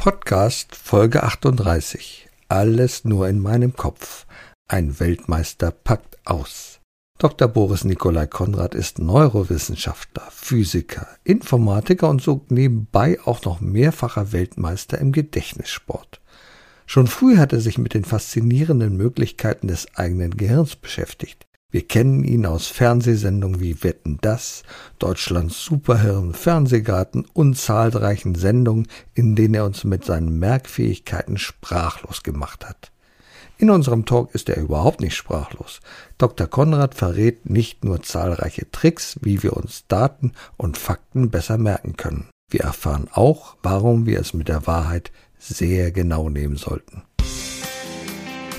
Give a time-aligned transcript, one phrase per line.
[0.00, 2.26] Podcast Folge 38.
[2.48, 4.24] Alles nur in meinem Kopf.
[4.66, 6.80] Ein Weltmeister packt aus.
[7.18, 7.48] Dr.
[7.48, 15.12] Boris Nikolai Konrad ist Neurowissenschaftler, Physiker, Informatiker und so nebenbei auch noch mehrfacher Weltmeister im
[15.12, 16.22] Gedächtnissport.
[16.86, 21.44] Schon früh hat er sich mit den faszinierenden Möglichkeiten des eigenen Gehirns beschäftigt.
[21.70, 24.64] Wir kennen ihn aus Fernsehsendungen wie Wetten das,
[24.98, 32.68] Deutschlands Superhirn, Fernsehgarten und zahlreichen Sendungen, in denen er uns mit seinen Merkfähigkeiten sprachlos gemacht
[32.68, 32.90] hat.
[33.56, 35.80] In unserem Talk ist er überhaupt nicht sprachlos.
[36.18, 36.46] Dr.
[36.46, 42.30] Konrad verrät nicht nur zahlreiche Tricks, wie wir uns Daten und Fakten besser merken können.
[42.48, 47.02] Wir erfahren auch, warum wir es mit der Wahrheit sehr genau nehmen sollten.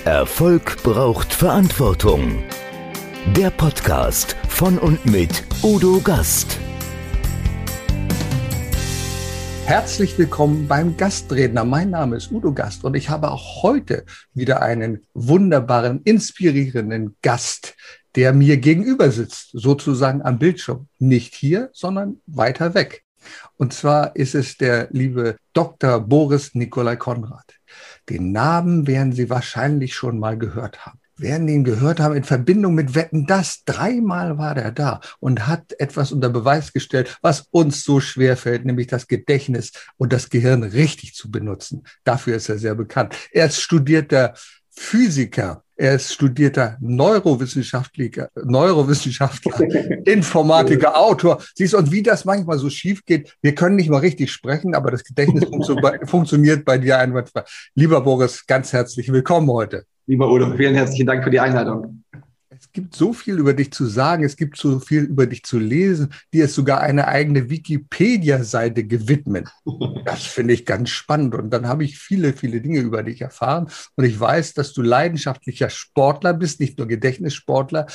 [0.04, 2.42] Erfolg braucht Verantwortung.
[3.28, 6.58] Der Podcast von und mit Udo Gast.
[9.64, 11.64] Herzlich willkommen beim Gastredner.
[11.64, 14.04] Mein Name ist Udo Gast und ich habe auch heute
[14.34, 17.74] wieder einen wunderbaren, inspirierenden Gast,
[18.16, 20.88] der mir gegenüber sitzt, sozusagen am Bildschirm.
[20.98, 23.04] Nicht hier, sondern weiter weg.
[23.56, 26.00] Und zwar ist es der liebe Dr.
[26.00, 27.54] Boris Nikolai Konrad.
[28.10, 32.74] Den Namen werden Sie wahrscheinlich schon mal gehört haben werden ihn gehört haben in Verbindung
[32.74, 33.64] mit Wetten das.
[33.64, 38.64] Dreimal war der da und hat etwas unter Beweis gestellt, was uns so schwer fällt,
[38.64, 41.84] nämlich das Gedächtnis und das Gehirn richtig zu benutzen.
[42.04, 43.16] Dafür ist er sehr bekannt.
[43.30, 44.34] Er ist studierter
[44.70, 45.64] Physiker.
[45.76, 49.60] Er ist studierter Neurowissenschaftler, Neurowissenschaftler,
[50.06, 51.42] Informatiker, Autor.
[51.54, 54.74] Siehst du, und wie das manchmal so schief geht, wir können nicht mal richtig sprechen,
[54.74, 55.44] aber das Gedächtnis
[56.04, 57.44] funktioniert bei dir einwandfrei.
[57.74, 59.84] Lieber Boris, ganz herzlich willkommen heute.
[60.12, 62.04] Lieber Udo, vielen herzlichen Dank für die Einladung.
[62.50, 65.58] Es gibt so viel über dich zu sagen, es gibt so viel über dich zu
[65.58, 69.48] lesen, die es sogar eine eigene Wikipedia-Seite gewidmet.
[70.04, 71.34] Das finde ich ganz spannend.
[71.34, 73.68] Und dann habe ich viele, viele Dinge über dich erfahren.
[73.96, 77.86] Und ich weiß, dass du leidenschaftlicher Sportler bist, nicht nur Gedächtnissportler.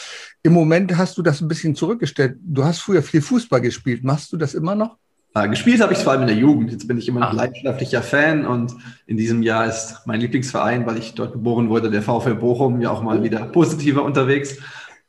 [0.41, 2.39] Im Moment hast du das ein bisschen zurückgestellt.
[2.41, 4.03] Du hast früher viel Fußball gespielt.
[4.03, 4.97] Machst du das immer noch?
[5.37, 6.71] Äh, gespielt habe ich vor allem in der Jugend.
[6.71, 7.33] Jetzt bin ich immer noch Ach.
[7.33, 8.73] leidenschaftlicher Fan und
[9.05, 12.91] in diesem Jahr ist mein Lieblingsverein, weil ich dort geboren wurde, der VfL Bochum, ja
[12.91, 14.57] auch mal wieder positiver unterwegs.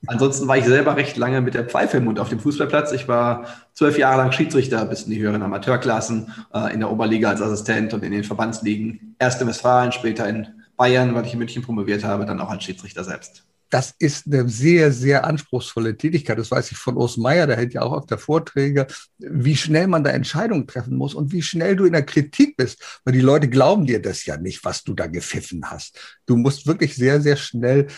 [0.07, 2.93] Ansonsten war ich selber recht lange mit der Pfeife im Mund auf dem Fußballplatz.
[2.93, 7.31] Ich war zwölf Jahre lang Schiedsrichter bis in die höheren Amateurklassen, äh, in der Oberliga
[7.31, 9.17] als Assistent und in den Verbandsligen.
[9.19, 10.47] Erst in Westfalen, später in
[10.77, 14.49] Bayern, weil ich in München promoviert habe, dann auch als Schiedsrichter selbst das ist eine
[14.49, 16.39] sehr, sehr anspruchsvolle Tätigkeit.
[16.39, 18.87] Das weiß ich von Urs Meier, der hält ja auch auf der Vorträge,
[19.19, 23.01] wie schnell man da Entscheidungen treffen muss und wie schnell du in der Kritik bist.
[23.05, 26.19] Weil die Leute glauben dir das ja nicht, was du da gepfiffen hast.
[26.27, 27.89] Du musst wirklich sehr, sehr schnell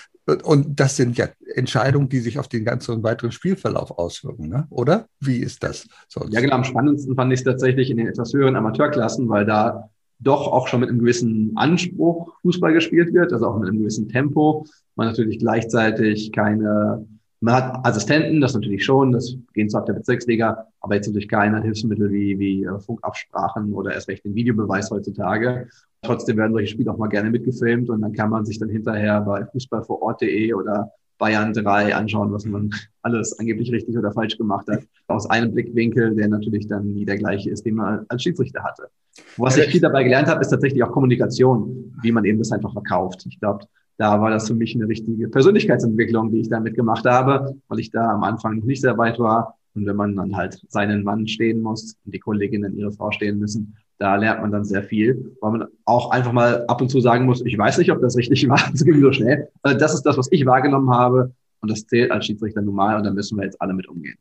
[0.45, 4.67] und das sind ja Entscheidungen, die sich auf den ganzen weiteren Spielverlauf auswirken, ne?
[4.71, 5.07] oder?
[5.19, 6.33] Wie ist das sonst?
[6.33, 6.57] Ja, genau.
[6.57, 10.69] Am spannendsten fand ich es tatsächlich in den etwas höheren Amateurklassen, weil da doch auch
[10.69, 14.67] schon mit einem gewissen Anspruch Fußball gespielt wird, also auch mit einem gewissen Tempo.
[14.95, 17.07] Man natürlich gleichzeitig keine,
[17.41, 21.29] man hat Assistenten, das natürlich schon, das gehen zwar auf der Bezirksliga, aber jetzt natürlich
[21.29, 25.69] keine Hilfsmittel wie, wie äh, Funkabsprachen oder erst recht den Videobeweis heutzutage.
[26.03, 29.21] Trotzdem werden solche Spiele auch mal gerne mitgefilmt und dann kann man sich dann hinterher
[29.23, 32.71] bei fußballvorort.de oder Bayern 3 anschauen, was man
[33.03, 34.83] alles angeblich richtig oder falsch gemacht hat.
[35.07, 38.89] Aus einem Blickwinkel, der natürlich dann nie der gleiche ist, den man als Schiedsrichter hatte.
[39.37, 42.73] Was ich viel dabei gelernt habe, ist tatsächlich auch Kommunikation, wie man eben das einfach
[42.73, 43.25] verkauft.
[43.29, 43.67] Ich glaube,
[43.97, 47.91] da war das für mich eine richtige Persönlichkeitsentwicklung, die ich da mitgemacht habe, weil ich
[47.91, 49.57] da am Anfang noch nicht sehr weit war.
[49.75, 53.39] Und wenn man dann halt seinen Mann stehen muss und die Kolleginnen ihre Frau stehen
[53.39, 57.01] müssen, da lernt man dann sehr viel, weil man auch einfach mal ab und zu
[57.01, 59.49] sagen muss, ich weiß nicht, ob das richtig war, das ging so schnell.
[59.63, 63.05] Also das ist das, was ich wahrgenommen habe und das zählt als Schiedsrichter normal und
[63.05, 64.17] da müssen wir jetzt alle mit umgehen.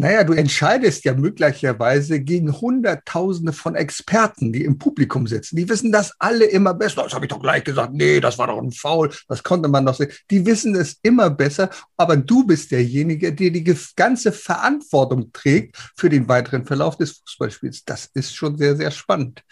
[0.00, 5.56] Naja, du entscheidest ja möglicherweise gegen Hunderttausende von Experten, die im Publikum sitzen.
[5.56, 7.02] Die wissen das alle immer besser.
[7.02, 7.92] Das habe ich doch gleich gesagt.
[7.94, 9.10] Nee, das war doch ein Foul.
[9.26, 10.12] Das konnte man doch sehen.
[10.30, 11.70] Die wissen es immer besser.
[11.96, 17.84] Aber du bist derjenige, der die ganze Verantwortung trägt für den weiteren Verlauf des Fußballspiels.
[17.84, 19.42] Das ist schon sehr, sehr spannend.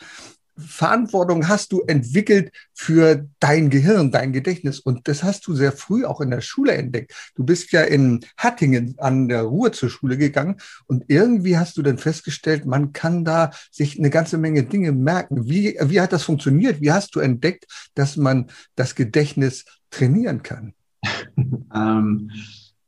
[0.57, 4.81] Verantwortung hast du entwickelt für dein Gehirn, dein Gedächtnis.
[4.81, 7.13] Und das hast du sehr früh auch in der Schule entdeckt.
[7.35, 11.83] Du bist ja in Hattingen an der Ruhr zur Schule gegangen und irgendwie hast du
[11.83, 15.49] dann festgestellt, man kann da sich eine ganze Menge Dinge merken.
[15.49, 16.81] Wie, wie hat das funktioniert?
[16.81, 20.75] Wie hast du entdeckt, dass man das Gedächtnis trainieren kann?
[21.75, 22.31] ähm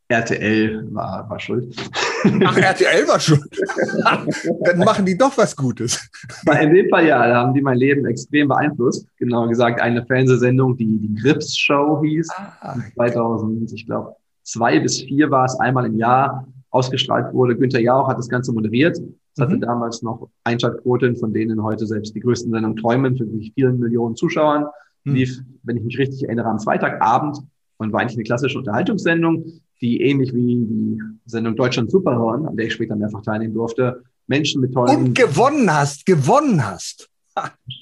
[0.09, 1.77] RTL war, war schuld.
[2.45, 3.43] Ach, RTL war schuld.
[4.65, 6.09] Dann machen die doch was Gutes.
[6.63, 9.07] In dem Fall ja, da haben die mein Leben extrem beeinflusst.
[9.19, 12.29] Genauer gesagt, eine Fernsehsendung, die die Grips Show hieß.
[12.37, 17.55] Ah, 2000, ich glaube, zwei bis vier war es einmal im Jahr ausgestrahlt wurde.
[17.57, 18.99] Günther Jauch hat das Ganze moderiert.
[19.35, 19.61] Es hatte mhm.
[19.61, 24.17] damals noch Einschaltquoten, von denen heute selbst die größten Sendungen träumen, für sich vielen Millionen
[24.17, 24.67] Zuschauern.
[25.05, 25.15] Mhm.
[25.15, 27.39] Lief, wenn ich mich richtig erinnere, am Freitagabend
[27.77, 29.45] und war eigentlich eine klassische Unterhaltungssendung,
[29.81, 34.61] die ähnlich wie die Sendung Deutschland Superhorn, an der ich später mehrfach teilnehmen durfte, Menschen
[34.61, 34.97] mit tollen...
[34.97, 37.09] Und gewonnen hast, gewonnen hast.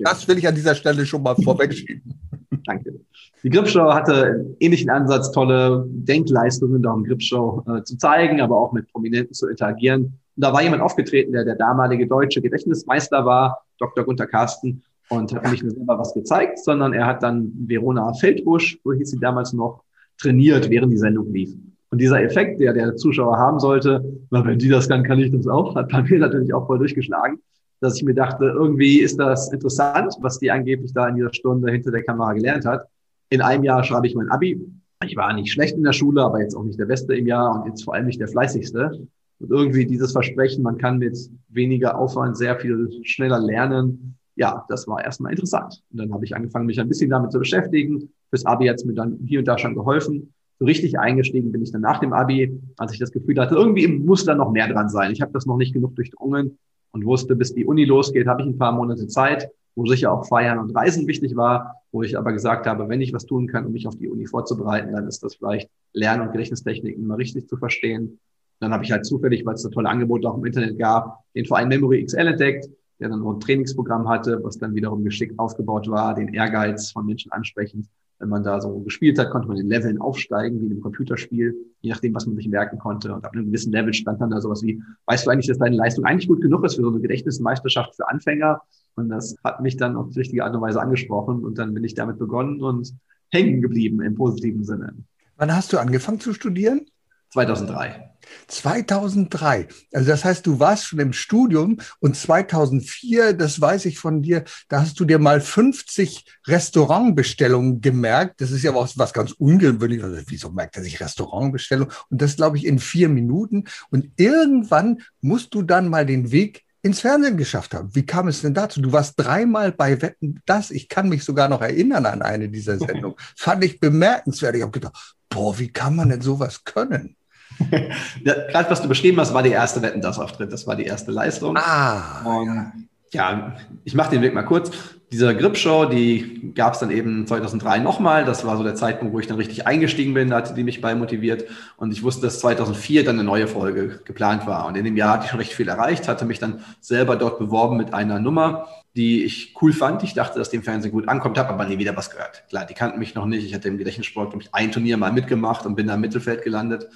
[0.01, 2.15] Das will ich an dieser Stelle schon mal vorwegschieben.
[2.67, 3.01] Danke.
[3.43, 8.57] Die Gripshow hatte einen ähnlichen Ansatz, tolle Denkleistungen da um Gripshow äh, zu zeigen, aber
[8.57, 10.05] auch mit Prominenten zu interagieren.
[10.05, 14.05] Und da war jemand aufgetreten, der der damalige deutsche Gedächtnismeister war, Dr.
[14.05, 18.79] Gunther Carsten, und hat nicht nur selber was gezeigt, sondern er hat dann Verona Feldbusch,
[18.83, 19.85] so hieß sie damals noch,
[20.19, 21.55] trainiert, während die Sendung lief.
[21.97, 25.33] Und dieser Effekt, der der Zuschauer haben sollte, na, wenn die das kann, kann ich
[25.33, 27.39] das auch, hat bei mir natürlich auch voll durchgeschlagen,
[27.81, 31.73] dass ich mir dachte, irgendwie ist das interessant, was die angeblich da in dieser Stunde
[31.73, 32.87] hinter der Kamera gelernt hat.
[33.31, 34.61] In einem Jahr schreibe ich mein Abi.
[35.07, 37.55] Ich war nicht schlecht in der Schule, aber jetzt auch nicht der Beste im Jahr
[37.55, 39.09] und jetzt vor allem nicht der fleißigste.
[39.39, 41.17] Und irgendwie dieses Versprechen, man kann mit
[41.49, 45.83] weniger Aufwand sehr viel schneller lernen, ja, das war erstmal interessant.
[45.91, 48.11] Und dann habe ich angefangen, mich ein bisschen damit zu beschäftigen.
[48.29, 50.35] Fürs Abi hat es mir dann hier und da schon geholfen.
[50.59, 53.89] So richtig eingestiegen bin ich dann nach dem Abi, als ich das Gefühl hatte, irgendwie
[53.89, 55.13] muss da noch mehr dran sein.
[55.13, 56.59] Ich habe das noch nicht genug durchdrungen
[56.93, 60.27] und wusste, bis die Uni losgeht, habe ich ein paar Monate Zeit wo sicher auch
[60.27, 63.67] Feiern und Reisen wichtig war, wo ich aber gesagt habe, wenn ich was tun kann,
[63.67, 67.47] um mich auf die Uni vorzubereiten, dann ist das vielleicht Lern- und Gedächtnistechniken mal richtig
[67.47, 68.19] zu verstehen.
[68.59, 71.45] Dann habe ich halt zufällig, weil es da tolle Angebote auch im Internet gab, den
[71.45, 76.15] Verein Memory XL entdeckt, der dann ein Trainingsprogramm hatte, was dann wiederum geschickt aufgebaut war,
[76.15, 77.87] den Ehrgeiz von Menschen ansprechend
[78.19, 81.55] wenn man da so gespielt hat, konnte man in Leveln aufsteigen, wie in einem Computerspiel,
[81.81, 83.13] je nachdem, was man sich merken konnte.
[83.13, 85.77] Und ab einem gewissen Level stand dann da sowas wie, weißt du eigentlich, dass deine
[85.77, 88.63] Leistung eigentlich gut genug ist für so eine Gedächtnismeisterschaft für Anfänger?
[88.95, 91.45] Und das hat mich dann auf die richtige Art und Weise angesprochen.
[91.45, 92.95] Und dann bin ich damit begonnen und
[93.31, 94.95] hängen geblieben im positiven Sinne.
[95.37, 96.87] Wann hast du angefangen zu studieren?
[97.31, 98.16] 2003.
[98.49, 99.69] 2003.
[99.93, 104.45] Also das heißt, du warst schon im Studium und 2004, das weiß ich von dir,
[104.69, 108.41] da hast du dir mal 50 Restaurantbestellungen gemerkt.
[108.41, 110.05] Das ist ja was, was ganz ungewöhnliches.
[110.05, 111.93] Also wieso merkt er sich Restaurantbestellungen?
[112.11, 113.65] Und das glaube ich in vier Minuten.
[113.91, 117.95] Und irgendwann musst du dann mal den Weg ins Fernsehen geschafft haben.
[117.95, 118.81] Wie kam es denn dazu?
[118.81, 120.71] Du warst dreimal bei Wetten, das.
[120.71, 123.17] Ich kann mich sogar noch erinnern an eine dieser Sendungen.
[123.37, 124.55] Fand ich bemerkenswert.
[124.55, 127.17] Ich habe gedacht, boah, wie kann man denn sowas können?
[128.25, 130.53] Gerade was du beschrieben hast, war die erste Wetten, das Auftritt.
[130.53, 131.57] Das war die erste Leistung.
[131.57, 132.23] Ah.
[132.25, 133.55] Und, ja,
[133.85, 134.71] ich mache den Weg mal kurz.
[135.13, 138.25] Diese Grip-Show, die gab es dann eben 2003 nochmal.
[138.25, 140.31] Das war so der Zeitpunkt, wo ich dann richtig eingestiegen bin.
[140.31, 141.45] Da hatte die mich bei motiviert.
[141.77, 144.67] Und ich wusste, dass 2004 dann eine neue Folge geplant war.
[144.67, 147.39] Und in dem Jahr hatte ich schon recht viel erreicht, hatte mich dann selber dort
[147.39, 148.67] beworben mit einer Nummer,
[148.97, 150.03] die ich cool fand.
[150.03, 152.43] Ich dachte, dass dem Fernsehen gut ankommt, habe aber nie wieder was gehört.
[152.49, 153.45] Klar, die kannten mich noch nicht.
[153.47, 156.43] Ich hatte im Gedächtnissport, glaube ich, ein Turnier mal mitgemacht und bin da im Mittelfeld
[156.43, 156.89] gelandet.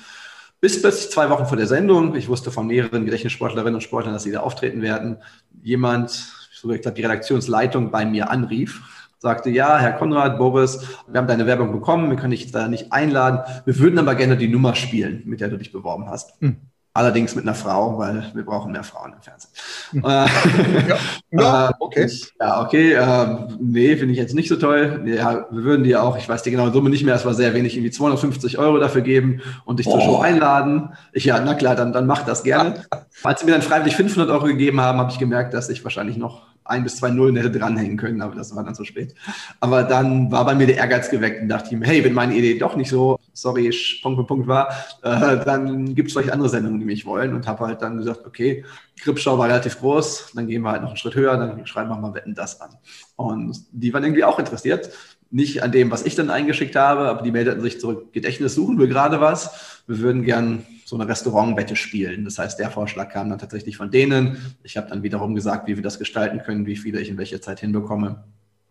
[0.60, 4.24] Bis plötzlich zwei Wochen vor der Sendung, ich wusste von mehreren Gedächtnissportlerinnen und Sportlern, dass
[4.24, 5.16] sie da auftreten werden,
[5.62, 8.82] jemand, ich glaube, die Redaktionsleitung bei mir anrief,
[9.18, 12.92] sagte, ja, Herr Konrad, Boris, wir haben deine Werbung bekommen, wir können dich da nicht
[12.92, 16.38] einladen, wir würden aber gerne die Nummer spielen, mit der du dich beworben hast.
[16.40, 16.56] Hm.
[17.00, 19.50] Allerdings mit einer Frau, weil wir brauchen mehr Frauen im Fernsehen.
[19.92, 20.04] Hm.
[20.04, 20.98] Äh, ja.
[21.30, 22.10] ja, äh, okay.
[22.38, 22.92] Ja, okay.
[22.92, 25.02] Äh, nee, finde ich jetzt nicht so toll.
[25.06, 27.54] Ja, wir würden dir auch, ich weiß die genaue Summe nicht mehr, es war sehr
[27.54, 29.92] wenig, irgendwie 250 Euro dafür geben und dich oh.
[29.92, 30.90] zur Show einladen.
[31.14, 32.84] Ich, ja, na klar, dann, dann mach das gerne.
[33.22, 36.18] Als sie mir dann freiwillig 500 Euro gegeben haben, habe ich gemerkt, dass ich wahrscheinlich
[36.18, 39.14] noch ein bis zwei Nullen hätte dranhängen können, aber das war dann zu spät.
[39.60, 42.34] Aber dann war bei mir der Ehrgeiz geweckt und dachte ich mir, hey, wenn meine
[42.34, 43.70] Idee doch nicht so, sorry,
[44.02, 44.70] Punkt für Punkt war,
[45.02, 48.26] äh, dann gibt es vielleicht andere Sendungen, die mich wollen und habe halt dann gesagt,
[48.26, 48.64] okay,
[49.02, 51.96] Gripschau war relativ groß, dann gehen wir halt noch einen Schritt höher, dann schreiben wir
[51.96, 52.70] mal Wetten das an.
[53.16, 54.90] Und die waren irgendwie auch interessiert.
[55.32, 58.78] Nicht an dem, was ich dann eingeschickt habe, aber die meldeten sich zurück, Gedächtnis suchen
[58.78, 59.82] wir gerade was.
[59.86, 62.24] Wir würden gern so eine Restaurantwette spielen.
[62.24, 64.56] Das heißt, der Vorschlag kam dann tatsächlich von denen.
[64.64, 67.40] Ich habe dann wiederum gesagt, wie wir das gestalten können, wie viele ich in welcher
[67.40, 68.24] Zeit hinbekomme.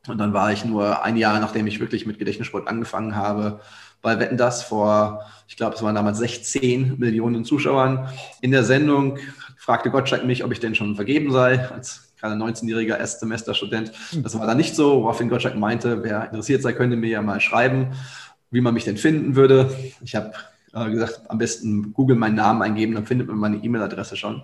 [0.05, 3.61] Und dann war ich nur ein Jahr, nachdem ich wirklich mit Gedächtnissport angefangen habe,
[4.01, 8.09] bei Wetten das vor, ich glaube, es waren damals 16 Millionen Zuschauern.
[8.41, 9.17] In der Sendung
[9.57, 13.93] fragte Gottschalk mich, ob ich denn schon vergeben sei, als gerade 19-jähriger Erstsemesterstudent.
[14.23, 17.39] Das war dann nicht so, woraufhin Gottschalk meinte, wer interessiert sei, könnte mir ja mal
[17.39, 17.93] schreiben,
[18.51, 19.73] wie man mich denn finden würde.
[20.03, 20.33] Ich habe
[20.73, 24.43] äh, gesagt, am besten Google meinen Namen eingeben, dann findet man meine E-Mail-Adresse schon.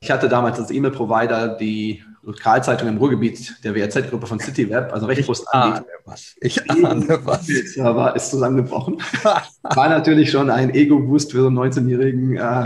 [0.00, 5.26] Ich hatte damals als E-Mail-Provider die Lokalzeitung im Ruhrgebiet der WRZ-Gruppe von CityWeb, also recht
[5.26, 6.34] groß ahne was.
[6.40, 7.46] Ich ahne was.
[7.46, 8.98] Der Server ist zusammengebrochen.
[9.62, 12.64] War natürlich schon ein Ego-Boost für so einen 19-Jährigen, äh,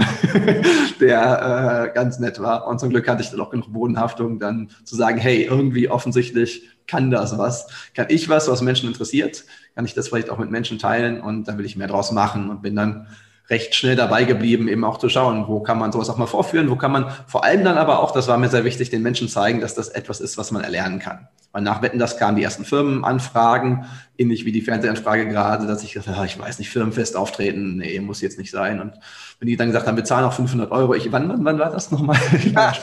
[1.00, 2.66] der äh, ganz nett war.
[2.66, 6.68] Und zum Glück hatte ich dann auch genug Bodenhaftung, dann zu sagen, hey, irgendwie offensichtlich
[6.86, 7.66] kann das was?
[7.94, 9.44] Kann ich was, was Menschen interessiert?
[9.74, 11.20] Kann ich das vielleicht auch mit Menschen teilen?
[11.20, 13.06] Und da will ich mehr draus machen und bin dann
[13.48, 16.70] recht schnell dabei geblieben, eben auch zu schauen, wo kann man sowas auch mal vorführen,
[16.70, 19.28] wo kann man vor allem dann aber auch, das war mir sehr wichtig, den Menschen
[19.28, 21.28] zeigen, dass das etwas ist, was man erlernen kann.
[21.56, 23.86] Weil nach Wetten, das kamen die ersten Firmenanfragen,
[24.18, 27.98] ähnlich wie die Fernsehanfrage gerade, dass ich gesagt habe, ich weiß nicht, Firmenfest auftreten, nee,
[27.98, 28.78] muss jetzt nicht sein.
[28.78, 28.92] Und
[29.40, 31.70] wenn die dann gesagt haben, wir zahlen auch 500 Euro, ich, wann, wann, wann war
[31.70, 32.18] das nochmal?
[32.36, 32.76] Ich war,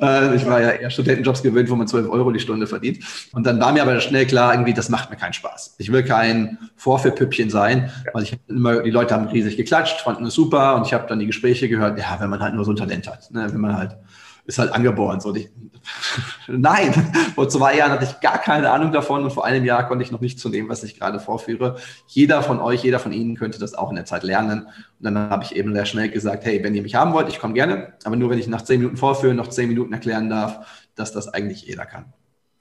[0.00, 3.02] äh, ich war ja eher Studentenjobs gewöhnt, wo man 12 Euro die Stunde verdient.
[3.32, 5.74] Und dann war mir aber schnell klar, irgendwie, das macht mir keinen Spaß.
[5.78, 10.34] Ich will kein Vorführpüppchen sein, weil ich immer, die Leute haben riesig geklatscht, fanden es
[10.34, 12.76] super und ich habe dann die Gespräche gehört, ja, wenn man halt nur so ein
[12.76, 13.96] Talent hat, ne, wenn man halt
[14.46, 15.20] ist halt angeboren.
[15.20, 15.48] So, die,
[16.48, 16.92] Nein,
[17.34, 20.10] vor zwei Jahren hatte ich gar keine Ahnung davon und vor einem Jahr konnte ich
[20.10, 21.76] noch nicht zu dem, was ich gerade vorführe.
[22.06, 24.62] Jeder von euch, jeder von Ihnen könnte das auch in der Zeit lernen.
[24.62, 27.38] Und dann habe ich eben sehr schnell gesagt, hey, wenn ihr mich haben wollt, ich
[27.38, 30.86] komme gerne, aber nur wenn ich nach zehn Minuten vorführen, noch zehn Minuten erklären darf,
[30.94, 32.12] dass das eigentlich jeder kann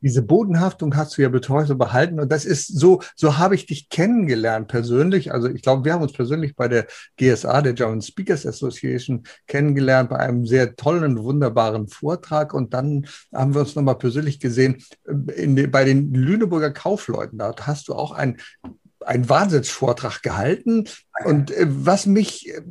[0.02, 2.20] diese Bodenhaftung hast du ja bis heute behalten.
[2.20, 5.34] Und das ist so, so habe ich dich kennengelernt persönlich.
[5.34, 6.88] Also ich glaube, wir haben uns persönlich bei der
[7.18, 12.54] GSA, der German Speakers Association, kennengelernt bei einem sehr tollen, wunderbaren Vortrag.
[12.54, 17.38] Und dann haben wir uns nochmal persönlich gesehen äh, in, bei den Lüneburger Kaufleuten.
[17.38, 18.38] Da hast du auch ein
[19.06, 20.88] einen Wahnsinnsvortrag gehalten.
[21.24, 22.62] Und äh, was mich äh,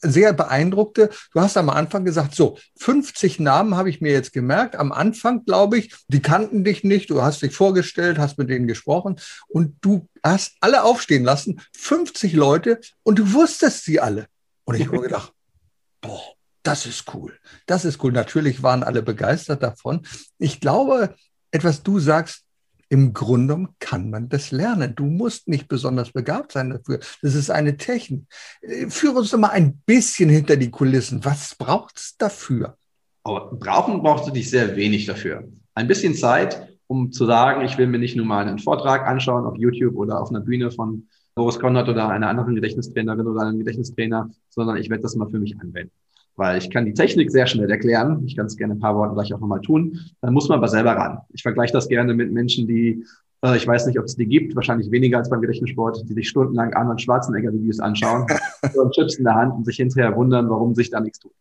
[0.00, 4.76] sehr beeindruckte, du hast am Anfang gesagt, so 50 Namen habe ich mir jetzt gemerkt.
[4.76, 7.10] Am Anfang, glaube ich, die kannten dich nicht.
[7.10, 9.16] Du hast dich vorgestellt, hast mit denen gesprochen
[9.48, 14.26] und du hast alle aufstehen lassen, 50 Leute und du wusstest sie alle.
[14.64, 15.32] Und ich habe gedacht,
[16.00, 16.22] boah,
[16.62, 17.38] das ist cool.
[17.66, 18.12] Das ist cool.
[18.12, 20.06] Natürlich waren alle begeistert davon.
[20.38, 21.14] Ich glaube,
[21.50, 22.44] etwas du sagst,
[22.90, 24.94] im Grunde kann man das lernen.
[24.96, 26.98] Du musst nicht besonders begabt sein dafür.
[27.22, 28.24] Das ist eine Technik.
[28.60, 31.24] Äh, führe uns doch mal ein bisschen hinter die Kulissen.
[31.24, 32.76] Was braucht es dafür?
[33.22, 35.48] Aber brauchen brauchst du dich sehr wenig dafür.
[35.74, 39.46] Ein bisschen Zeit, um zu sagen, ich will mir nicht nur mal einen Vortrag anschauen
[39.46, 41.06] auf YouTube oder auf einer Bühne von
[41.36, 45.38] Boris Konrad oder einer anderen Gedächtnistrainerin oder einem Gedächtnistrainer, sondern ich werde das mal für
[45.38, 45.92] mich anwenden
[46.36, 48.22] weil ich kann die Technik sehr schnell erklären.
[48.26, 49.98] Ich kann es gerne ein paar Worte gleich auch nochmal tun.
[50.20, 51.18] Dann muss man aber selber ran.
[51.32, 53.04] Ich vergleiche das gerne mit Menschen, die,
[53.44, 56.28] äh, ich weiß nicht, ob es die gibt, wahrscheinlich weniger als beim Gedächtnissport, die sich
[56.28, 58.26] stundenlang Arnold Schwarzenegger-Videos anschauen,
[58.74, 61.32] so Chips in der Hand und sich hinterher wundern, warum sich da nichts tut.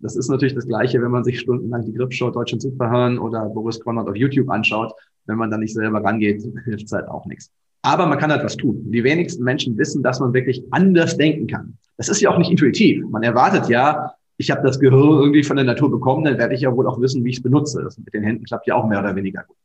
[0.00, 3.80] Das ist natürlich das Gleiche, wenn man sich stundenlang die Gripshow Deutschen Superhören oder Boris
[3.80, 4.92] Konrad auf YouTube anschaut.
[5.26, 7.50] Wenn man dann nicht selber rangeht, hilft es halt auch nichts.
[7.82, 8.90] Aber man kann halt was tun.
[8.90, 11.78] Die wenigsten Menschen wissen, dass man wirklich anders denken kann.
[11.96, 13.04] Das ist ja auch nicht intuitiv.
[13.08, 16.60] Man erwartet ja, ich habe das Gehirn irgendwie von der Natur bekommen, dann werde ich
[16.60, 17.82] ja wohl auch wissen, wie ich es benutze.
[17.82, 19.56] Das mit den Händen klappt ja auch mehr oder weniger gut.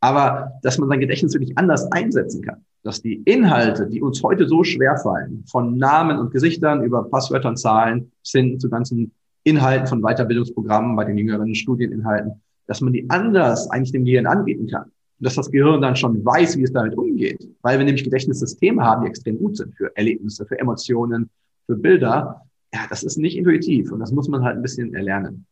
[0.00, 4.48] Aber dass man sein Gedächtnis wirklich anders einsetzen kann, dass die Inhalte, die uns heute
[4.48, 9.12] so schwer fallen, von Namen und Gesichtern über Passwörter und Zahlen bis hin zu ganzen
[9.44, 14.66] Inhalten von Weiterbildungsprogrammen bei den jüngeren Studieninhalten, dass man die anders eigentlich dem Gehirn anbieten
[14.66, 14.84] kann.
[14.84, 17.48] Und dass das Gehirn dann schon weiß, wie es damit umgeht.
[17.60, 21.28] Weil wir nämlich Gedächtnissysteme haben, die extrem gut sind für Erlebnisse, für Emotionen,
[21.66, 22.42] für Bilder
[22.74, 25.46] ja, das ist nicht intuitiv und das muss man halt ein bisschen erlernen.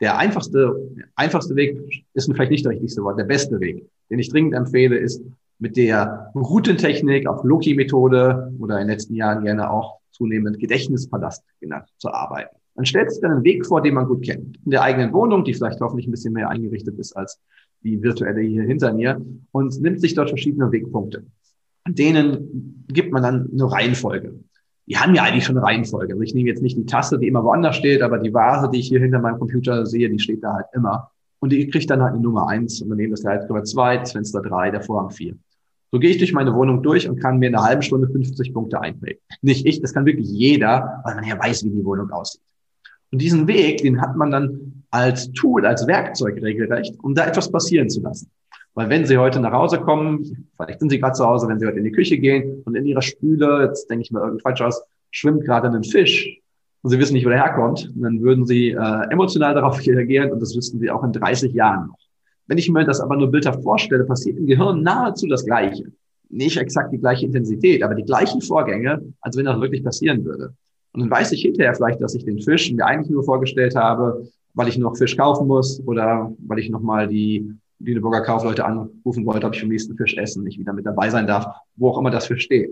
[0.00, 1.78] Der einfachste, einfachste Weg
[2.14, 5.22] ist vielleicht nicht das richtigste Wort, der beste Weg, den ich dringend empfehle, ist
[5.58, 11.88] mit der Routentechnik, auch Loki-Methode oder in den letzten Jahren gerne auch zunehmend Gedächtnispalast genannt,
[11.98, 12.56] zu arbeiten.
[12.74, 14.58] Man stellt sich dann einen Weg vor, den man gut kennt.
[14.64, 17.38] In der eigenen Wohnung, die vielleicht hoffentlich ein bisschen mehr eingerichtet ist als
[17.84, 19.20] die virtuelle hier hinter mir
[19.52, 21.26] und nimmt sich dort verschiedene Wegpunkte.
[21.84, 24.40] An denen gibt man dann eine Reihenfolge
[24.86, 26.14] die haben ja eigentlich schon eine Reihenfolge.
[26.14, 28.80] Also ich nehme jetzt nicht die Tasse, die immer woanders steht, aber die Vase, die
[28.80, 31.10] ich hier hinter meinem Computer sehe, die steht da halt immer.
[31.38, 34.12] Und die kriegt dann halt eine Nummer eins und dann nehme das Leitgeber zwei, das
[34.12, 35.34] Fenster drei, der Vorhang vier.
[35.90, 38.54] So gehe ich durch meine Wohnung durch und kann mir in einer halben Stunde 50
[38.54, 39.20] Punkte einprägen.
[39.42, 42.40] Nicht ich, das kann wirklich jeder, weil man ja weiß, wie die Wohnung aussieht.
[43.10, 47.50] Und diesen Weg, den hat man dann als Tool, als Werkzeug regelrecht, um da etwas
[47.50, 48.30] passieren zu lassen.
[48.74, 51.66] Weil wenn Sie heute nach Hause kommen, vielleicht sind Sie gerade zu Hause, wenn Sie
[51.66, 54.62] heute in die Küche gehen und in Ihrer Spüle, jetzt denke ich mal irgendwie falsch
[54.62, 56.40] aus, schwimmt gerade ein Fisch
[56.80, 60.40] und Sie wissen nicht, wo der herkommt, dann würden Sie äh, emotional darauf reagieren und
[60.40, 61.98] das wüssten Sie auch in 30 Jahren noch.
[62.46, 65.92] Wenn ich mir das aber nur bildhaft vorstelle, passiert im Gehirn nahezu das Gleiche.
[66.30, 70.54] Nicht exakt die gleiche Intensität, aber die gleichen Vorgänge, als wenn das wirklich passieren würde.
[70.92, 74.26] Und dann weiß ich hinterher vielleicht, dass ich den Fisch mir eigentlich nur vorgestellt habe,
[74.54, 77.50] weil ich noch Fisch kaufen muss oder weil ich nochmal die
[77.82, 81.26] Lüneburger Kaufleute anrufen wollte, ob ich vom nächsten Fisch essen nicht wieder mit dabei sein
[81.26, 81.46] darf,
[81.76, 82.70] wo auch immer das für steht.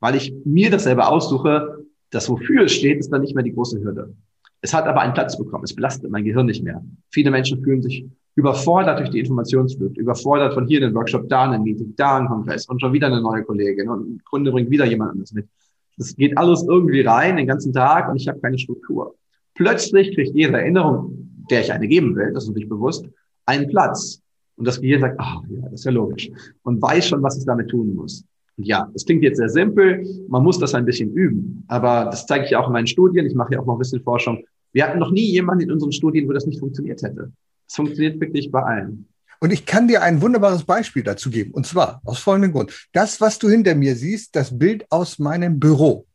[0.00, 3.52] Weil ich mir das selber aussuche, das wofür es steht, ist dann nicht mehr die
[3.52, 4.14] große Hürde.
[4.62, 5.64] Es hat aber einen Platz bekommen.
[5.64, 6.84] Es belastet mein Gehirn nicht mehr.
[7.10, 11.62] Viele Menschen fühlen sich überfordert durch die Informationsflut, überfordert von hier einen Workshop, da einen
[11.62, 14.86] Meeting, da einen Kongress und schon wieder eine neue Kollegin und ein Kunde bringt wieder
[14.86, 15.48] jemand anderes mit.
[15.96, 19.14] Das geht alles irgendwie rein den ganzen Tag und ich habe keine Struktur.
[19.54, 23.06] Plötzlich kriegt jede Erinnerung, der ich eine geben will, das ist natürlich bewusst,
[23.46, 24.22] einen Platz.
[24.60, 26.30] Und das Gehirn sagt, ah, ja, das ist ja logisch.
[26.64, 28.26] Und weiß schon, was es damit tun muss.
[28.58, 30.06] Und ja, das klingt jetzt sehr simpel.
[30.28, 31.64] Man muss das ein bisschen üben.
[31.66, 33.24] Aber das zeige ich auch in meinen Studien.
[33.24, 34.44] Ich mache ja auch noch ein bisschen Forschung.
[34.74, 37.32] Wir hatten noch nie jemanden in unseren Studien, wo das nicht funktioniert hätte.
[37.66, 39.08] Es funktioniert wirklich bei allen.
[39.40, 41.52] Und ich kann dir ein wunderbares Beispiel dazu geben.
[41.52, 42.88] Und zwar aus folgendem Grund.
[42.92, 46.06] Das, was du hinter mir siehst, das Bild aus meinem Büro,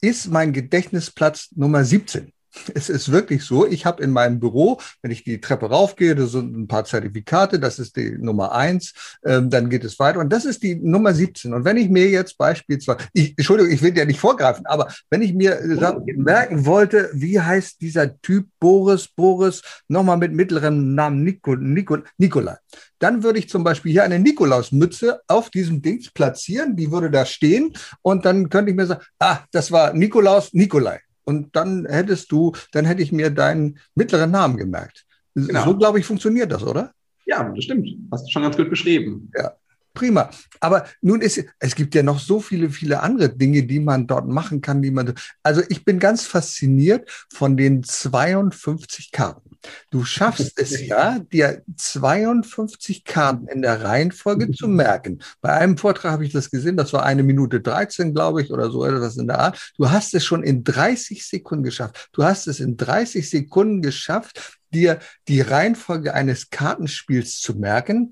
[0.00, 2.31] ist mein Gedächtnisplatz Nummer 17.
[2.74, 6.32] Es ist wirklich so, ich habe in meinem Büro, wenn ich die Treppe raufgehe, das
[6.32, 8.94] sind ein paar Zertifikate, das ist die Nummer eins,
[9.24, 10.20] ähm, dann geht es weiter.
[10.20, 11.52] Und das ist die Nummer 17.
[11.52, 15.22] Und wenn ich mir jetzt beispielsweise, ich, Entschuldigung, ich will dir nicht vorgreifen, aber wenn
[15.22, 21.22] ich mir äh, merken wollte, wie heißt dieser Typ Boris, Boris, nochmal mit mittlerem Namen
[21.24, 22.56] Nico, Nico, Nikolai,
[22.98, 27.26] dann würde ich zum Beispiel hier eine Nikolausmütze auf diesem Dings platzieren, die würde da
[27.26, 27.72] stehen.
[28.02, 32.52] Und dann könnte ich mir sagen, ah, das war Nikolaus, Nikolai und dann hättest du,
[32.72, 35.06] dann hätte ich mir deinen mittleren Namen gemerkt.
[35.34, 35.64] Genau.
[35.64, 36.92] So, glaube ich, funktioniert das, oder?
[37.26, 37.88] Ja, das stimmt.
[38.10, 39.30] Hast du schon ganz gut beschrieben.
[39.36, 39.52] Ja.
[39.94, 40.30] Prima.
[40.60, 44.28] Aber nun ist, es gibt ja noch so viele, viele andere Dinge, die man dort
[44.28, 49.52] machen kann, die man, also ich bin ganz fasziniert von den 52 Karten.
[49.90, 55.20] Du schaffst es ja, dir 52 Karten in der Reihenfolge zu merken.
[55.40, 58.70] Bei einem Vortrag habe ich das gesehen, das war eine Minute 13, glaube ich, oder
[58.70, 59.72] so etwas in der Art.
[59.76, 62.08] Du hast es schon in 30 Sekunden geschafft.
[62.12, 68.10] Du hast es in 30 Sekunden geschafft, dir die Reihenfolge eines Kartenspiels zu merken.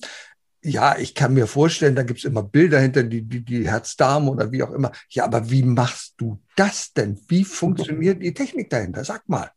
[0.63, 4.31] Ja, ich kann mir vorstellen, da gibt es immer Bilder hinter die, die, die Herzdame
[4.31, 4.93] oder wie auch immer.
[5.09, 7.19] Ja, aber wie machst du das denn?
[7.29, 9.03] Wie funktioniert die Technik dahinter?
[9.05, 9.51] Sag mal.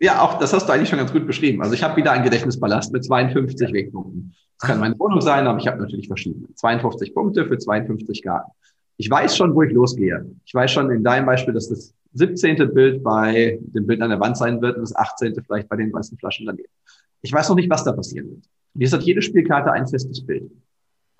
[0.00, 1.62] Ja, auch das hast du eigentlich schon ganz gut beschrieben.
[1.62, 4.34] Also ich habe wieder einen Gedächtnispalast mit 52 Wegpunkten.
[4.58, 6.48] Das kann meine Wohnung sein, aber ich habe natürlich verschiedene.
[6.54, 8.50] 52 Punkte für 52 Garten.
[8.96, 10.26] Ich weiß schon, wo ich losgehe.
[10.44, 12.72] Ich weiß schon in deinem Beispiel, dass das 17.
[12.72, 15.34] Bild bei dem Bild an der Wand sein wird und das 18.
[15.44, 16.68] vielleicht bei den weißen Flaschen daneben.
[17.22, 18.44] Ich weiß noch nicht, was da passieren wird.
[18.74, 20.50] Jetzt hat jede Spielkarte ein festes Bild.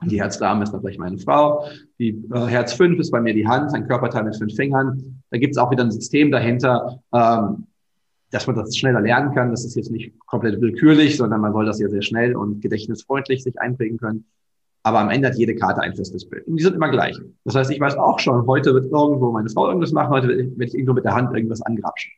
[0.03, 1.65] Die Herzdame ist dann vielleicht meine Frau.
[1.99, 5.23] Die äh, Herz 5 ist bei mir die Hand, ein Körperteil mit fünf Fingern.
[5.31, 7.01] Da gibt es auch wieder ein System dahinter.
[7.13, 7.67] Ähm,
[8.35, 9.51] dass man das schneller lernen kann.
[9.51, 13.45] Das ist jetzt nicht komplett willkürlich, sondern man soll das ja sehr schnell und gedächtnisfreundlich
[13.45, 14.25] sich einprägen können.
[14.83, 16.47] Aber am Ende hat jede Karte ein festes Bild.
[16.49, 17.17] Und die sind immer gleich.
[17.45, 20.65] Das heißt, ich weiß auch schon, heute wird irgendwo meine Frau irgendwas machen, heute werde
[20.65, 22.13] ich irgendwo mit der Hand irgendwas angrapschen.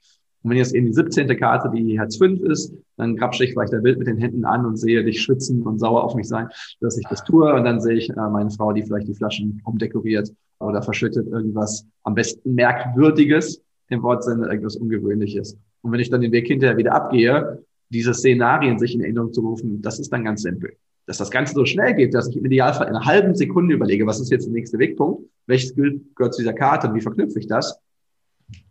[0.47, 1.27] Und wenn jetzt eben die 17.
[1.39, 4.65] Karte die Herz 5 ist, dann grapsche ich vielleicht der Bild mit den Händen an
[4.65, 6.49] und sehe dich schwitzen und sauer auf mich sein,
[6.81, 7.53] dass ich das tue.
[7.53, 11.85] Und dann sehe ich äh, meine Frau, die vielleicht die Flaschen umdekoriert oder verschüttet irgendwas
[12.05, 15.59] am besten merkwürdiges im Wortsinne, irgendwas Ungewöhnliches.
[15.83, 19.41] Und wenn ich dann den Weg hinterher wieder abgehe, diese Szenarien sich in Erinnerung zu
[19.41, 20.77] rufen, das ist dann ganz simpel.
[21.07, 24.07] Dass das Ganze so schnell geht, dass ich im Idealfall in einer halben Sekunde überlege,
[24.07, 27.41] was ist jetzt der nächste Wegpunkt, welches Skill gehört zu dieser Karte und wie verknüpfe
[27.41, 27.81] ich das,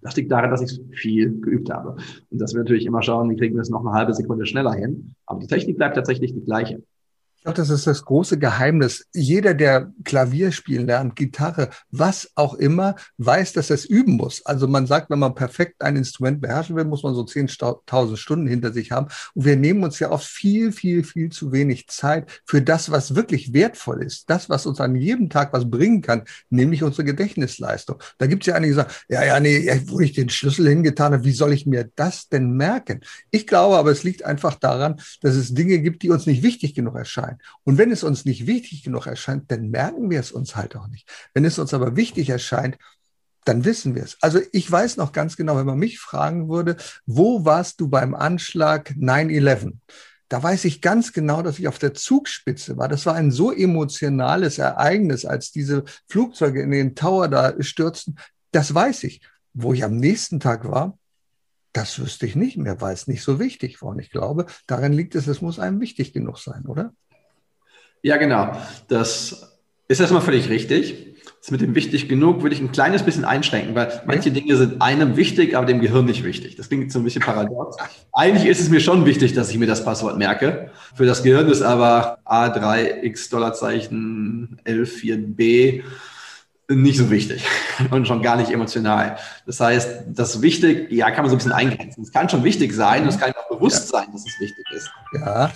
[0.06, 1.96] das liegt daran, dass ich viel geübt habe.
[2.30, 4.74] Und dass wir natürlich immer schauen, wie kriegen wir es noch eine halbe Sekunde schneller
[4.74, 5.15] hin.
[5.26, 6.84] Aber die Technik bleibt tatsächlich die gleiche
[7.46, 9.06] glaube, das ist das große Geheimnis.
[9.14, 14.44] Jeder, der Klavier spielen lernt, Gitarre, was auch immer, weiß, dass er es üben muss.
[14.46, 18.48] Also man sagt, wenn man perfekt ein Instrument beherrschen will, muss man so 10.000 Stunden
[18.48, 19.08] hinter sich haben.
[19.36, 23.14] Und wir nehmen uns ja oft viel, viel, viel zu wenig Zeit für das, was
[23.14, 24.28] wirklich wertvoll ist.
[24.30, 28.02] Das, was uns an jedem Tag was bringen kann, nämlich unsere Gedächtnisleistung.
[28.18, 31.14] Da gibt es ja einige, die sagen, ja, ja, nee, wo ich den Schlüssel hingetan
[31.14, 33.02] habe, wie soll ich mir das denn merken?
[33.30, 36.74] Ich glaube aber, es liegt einfach daran, dass es Dinge gibt, die uns nicht wichtig
[36.74, 37.48] genug erscheinen sein.
[37.63, 40.88] Und wenn es uns nicht wichtig genug erscheint, dann merken wir es uns halt auch
[40.88, 41.08] nicht.
[41.34, 42.78] Wenn es uns aber wichtig erscheint,
[43.45, 44.17] dann wissen wir es.
[44.21, 48.15] Also ich weiß noch ganz genau, wenn man mich fragen würde, wo warst du beim
[48.15, 49.74] Anschlag 9-11?
[50.28, 52.88] Da weiß ich ganz genau, dass ich auf der Zugspitze war.
[52.88, 58.17] Das war ein so emotionales Ereignis, als diese Flugzeuge in den Tower da stürzten.
[58.52, 59.21] Das weiß ich.
[59.54, 60.98] Wo ich am nächsten Tag war,
[61.71, 63.89] das wüsste ich nicht mehr, weil es nicht so wichtig war.
[63.89, 66.93] Und ich glaube, darin liegt es, es muss einem wichtig genug sein, oder?
[68.06, 68.56] Ja, genau.
[68.88, 71.15] Das ist erstmal völlig richtig.
[71.41, 74.80] Das mit dem wichtig genug würde ich ein kleines bisschen einschränken, weil manche Dinge sind
[74.80, 76.56] einem wichtig, aber dem Gehirn nicht wichtig.
[76.56, 77.78] Das klingt so ein bisschen paradox.
[78.13, 80.70] Eigentlich ist es mir schon wichtig, dass ich mir das Passwort merke.
[80.94, 85.82] Für das Gehirn ist aber A3X Dollarzeichen L4B
[86.70, 87.44] nicht so wichtig
[87.89, 89.18] und schon gar nicht emotional.
[89.48, 92.04] Das heißt, das wichtig, ja, kann man so ein bisschen eingrenzen.
[92.04, 94.00] Es kann schon wichtig sein, es kann auch bewusst ja.
[94.00, 94.91] sein, dass es wichtig ist.
[95.13, 95.52] Ja.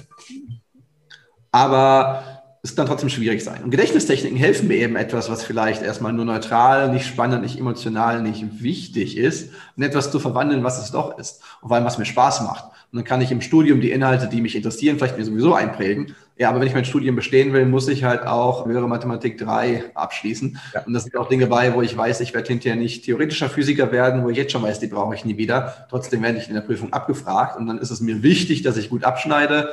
[1.51, 3.63] Aber es kann trotzdem schwierig sein.
[3.63, 8.21] Und Gedächtnistechniken helfen mir eben etwas, was vielleicht erstmal nur neutral, nicht spannend, nicht emotional,
[8.21, 11.41] nicht wichtig ist, in etwas zu verwandeln, was es doch ist.
[11.61, 12.65] Und vor allem, was mir Spaß macht.
[12.91, 16.15] Und dann kann ich im Studium die Inhalte, die mich interessieren, vielleicht mir sowieso einprägen.
[16.37, 19.91] Ja, aber wenn ich mein Studium bestehen will, muss ich halt auch höhere Mathematik 3
[19.93, 20.57] abschließen.
[20.73, 20.81] Ja.
[20.85, 23.91] Und das sind auch Dinge bei, wo ich weiß, ich werde hinterher nicht theoretischer Physiker
[23.91, 25.85] werden, wo ich jetzt schon weiß, die brauche ich nie wieder.
[25.89, 27.57] Trotzdem werde ich in der Prüfung abgefragt.
[27.57, 29.69] Und dann ist es mir wichtig, dass ich gut abschneide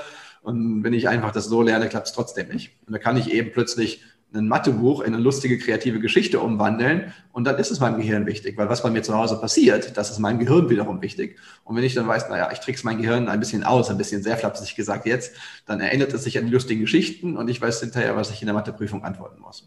[0.47, 2.71] und wenn ich einfach das so lerne, klappt es trotzdem nicht.
[2.87, 4.01] Und da kann ich eben plötzlich
[4.33, 8.57] ein Mathebuch in eine lustige, kreative Geschichte umwandeln und dann ist es meinem Gehirn wichtig,
[8.57, 11.37] weil was bei mir zu Hause passiert, das ist meinem Gehirn wiederum wichtig.
[11.65, 14.23] Und wenn ich dann weiß, naja, ich trick's mein Gehirn ein bisschen aus, ein bisschen
[14.23, 15.35] sehr flapsig gesagt jetzt,
[15.67, 18.47] dann erinnert es sich an die lustigen Geschichten und ich weiß hinterher, was ich in
[18.47, 19.67] der Matheprüfung antworten muss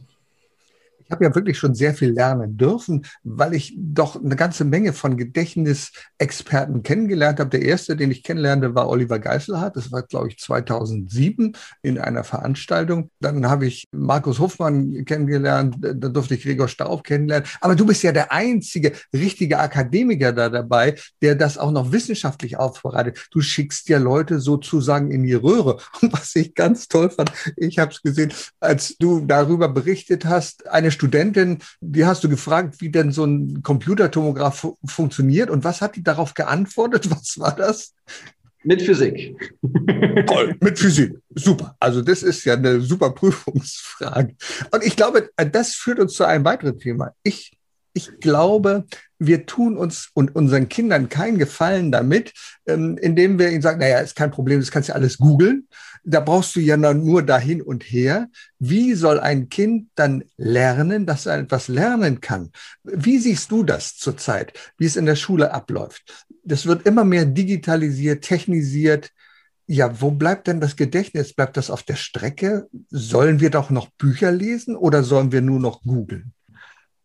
[1.10, 4.94] ich habe ja wirklich schon sehr viel lernen dürfen, weil ich doch eine ganze Menge
[4.94, 7.50] von Gedächtnisexperten kennengelernt habe.
[7.50, 9.76] Der erste, den ich kennenlernte, war Oliver Geiselhardt.
[9.76, 13.10] Das war, glaube ich, 2007 in einer Veranstaltung.
[13.20, 15.78] Dann habe ich Markus Hofmann kennengelernt.
[15.82, 17.50] Dann durfte ich Gregor Staub kennenlernen.
[17.60, 20.94] Aber du bist ja der einzige richtige Akademiker da dabei,
[21.24, 23.30] der das auch noch wissenschaftlich aufbereitet.
[23.32, 25.80] Du schickst ja Leute sozusagen in die Röhre.
[26.04, 30.68] Und was ich ganz toll fand, ich habe es gesehen, als du darüber berichtet hast,
[30.68, 35.80] eine Studentin, die hast du gefragt, wie denn so ein Computertomograph fu funktioniert und was
[35.80, 37.10] hat die darauf geantwortet?
[37.10, 37.94] Was war das?
[38.64, 39.56] Mit Physik.
[40.28, 41.18] Toll, mit Physik.
[41.34, 41.78] Super.
[41.80, 44.36] Also das ist ja eine super Prüfungsfrage.
[44.72, 47.14] Und ich glaube, das führt uns zu einem weiteren Thema.
[47.24, 47.58] Ich,
[47.94, 48.86] ich glaube,
[49.18, 52.34] wir tun uns und unseren Kindern keinen Gefallen damit,
[52.66, 55.68] ähm, indem wir ihnen sagen, naja, ist kein Problem, das kannst du alles googeln
[56.04, 58.30] da brauchst du ja nur dahin und her.
[58.58, 62.52] Wie soll ein Kind dann lernen, dass er etwas lernen kann?
[62.84, 66.28] Wie siehst du das zurzeit, wie es in der Schule abläuft?
[66.44, 69.12] Das wird immer mehr digitalisiert, technisiert.
[69.68, 71.34] Ja, wo bleibt denn das Gedächtnis?
[71.34, 72.68] Bleibt das auf der Strecke?
[72.90, 76.34] Sollen wir doch noch Bücher lesen oder sollen wir nur noch googeln?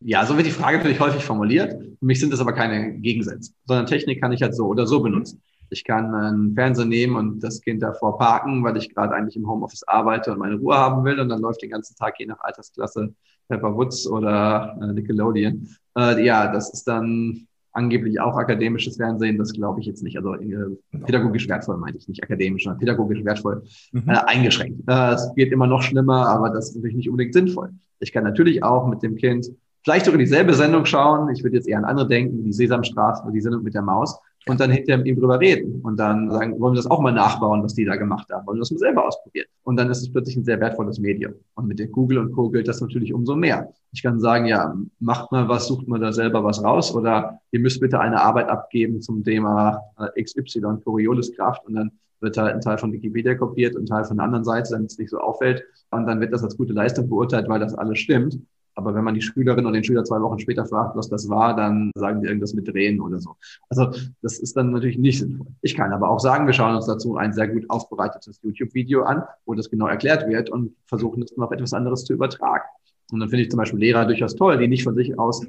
[0.06, 1.72] Ja, so wird die Frage natürlich häufig formuliert.
[1.72, 5.00] Für mich sind das aber keine Gegensätze, sondern Technik kann ich halt so oder so
[5.00, 5.40] benutzen.
[5.70, 9.48] Ich kann einen Fernseher nehmen und das Kind davor parken, weil ich gerade eigentlich im
[9.48, 11.18] Homeoffice arbeite und meine Ruhe haben will.
[11.18, 13.14] Und dann läuft den ganzen Tag je nach Altersklasse
[13.48, 15.68] Pepper Woods oder äh, Nickelodeon.
[15.96, 19.38] Äh, ja, das ist dann angeblich auch akademisches Fernsehen.
[19.38, 20.18] Das glaube ich jetzt nicht.
[20.18, 24.06] Also äh, pädagogisch wertvoll meinte ich nicht akademisch, sondern pädagogisch wertvoll mhm.
[24.06, 24.82] äh, eingeschränkt.
[24.86, 27.70] Äh, es wird immer noch schlimmer, aber das ist natürlich nicht unbedingt sinnvoll.
[28.00, 29.50] Ich kann natürlich auch mit dem Kind
[29.84, 31.30] vielleicht sogar dieselbe Sendung schauen.
[31.30, 34.18] Ich würde jetzt eher an andere denken, die Sesamstraße oder die Sendung mit der Maus
[34.46, 37.12] und dann hinterher mit ihm drüber reden und dann sagen, wollen wir das auch mal
[37.12, 39.46] nachbauen, was die da gemacht haben, wollen wir das mal selber ausprobieren.
[39.62, 41.34] Und dann ist es plötzlich ein sehr wertvolles Medium.
[41.54, 42.50] Und mit der Google und Co.
[42.50, 43.72] gilt das natürlich umso mehr.
[43.92, 47.60] Ich kann sagen, ja, macht mal was, sucht mal da selber was raus oder ihr
[47.60, 52.60] müsst bitte eine Arbeit abgeben zum Thema äh, XY, Corioliskraft und dann wird halt ein
[52.60, 55.18] Teil von Wikipedia kopiert und ein Teil von der anderen Seite, damit es nicht so
[55.18, 55.62] auffällt.
[55.90, 58.38] Und dann wird das als gute Leistung beurteilt, weil das alles stimmt.
[58.74, 61.54] Aber wenn man die Schülerin oder den Schüler zwei Wochen später fragt, was das war,
[61.54, 63.36] dann sagen die irgendwas mit Drehen oder so.
[63.68, 63.90] Also
[64.22, 65.46] das ist dann natürlich nicht sinnvoll.
[65.62, 69.22] Ich kann aber auch sagen, wir schauen uns dazu ein sehr gut aufbereitetes YouTube-Video an,
[69.46, 72.64] wo das genau erklärt wird und versuchen dann auf etwas anderes zu übertragen.
[73.12, 75.46] Und dann finde ich zum Beispiel Lehrer durchaus toll, die nicht von sich aus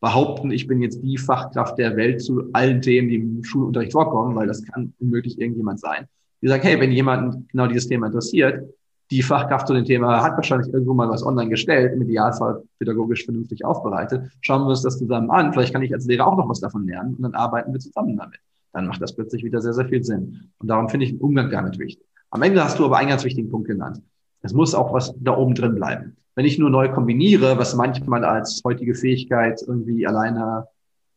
[0.00, 4.36] behaupten, ich bin jetzt die Fachkraft der Welt zu allen Themen, die im Schulunterricht vorkommen,
[4.36, 6.06] weil das kann unmöglich irgendjemand sein.
[6.40, 8.62] Die sagen, hey, wenn jemand genau dieses Thema interessiert,
[9.10, 13.24] die Fachkraft zu dem Thema hat wahrscheinlich irgendwo mal was online gestellt, im Idealfall pädagogisch
[13.24, 14.30] vernünftig aufbereitet.
[14.42, 15.52] Schauen wir uns das zusammen an.
[15.52, 18.16] Vielleicht kann ich als Lehrer auch noch was davon lernen und dann arbeiten wir zusammen
[18.16, 18.38] damit.
[18.72, 20.50] Dann macht das plötzlich wieder sehr, sehr viel Sinn.
[20.58, 22.06] Und darum finde ich den Umgang damit wichtig.
[22.30, 24.02] Am Ende hast du aber einen ganz wichtigen Punkt genannt.
[24.42, 26.16] Es muss auch was da oben drin bleiben.
[26.34, 30.66] Wenn ich nur neu kombiniere, was manchmal als heutige Fähigkeit irgendwie alleine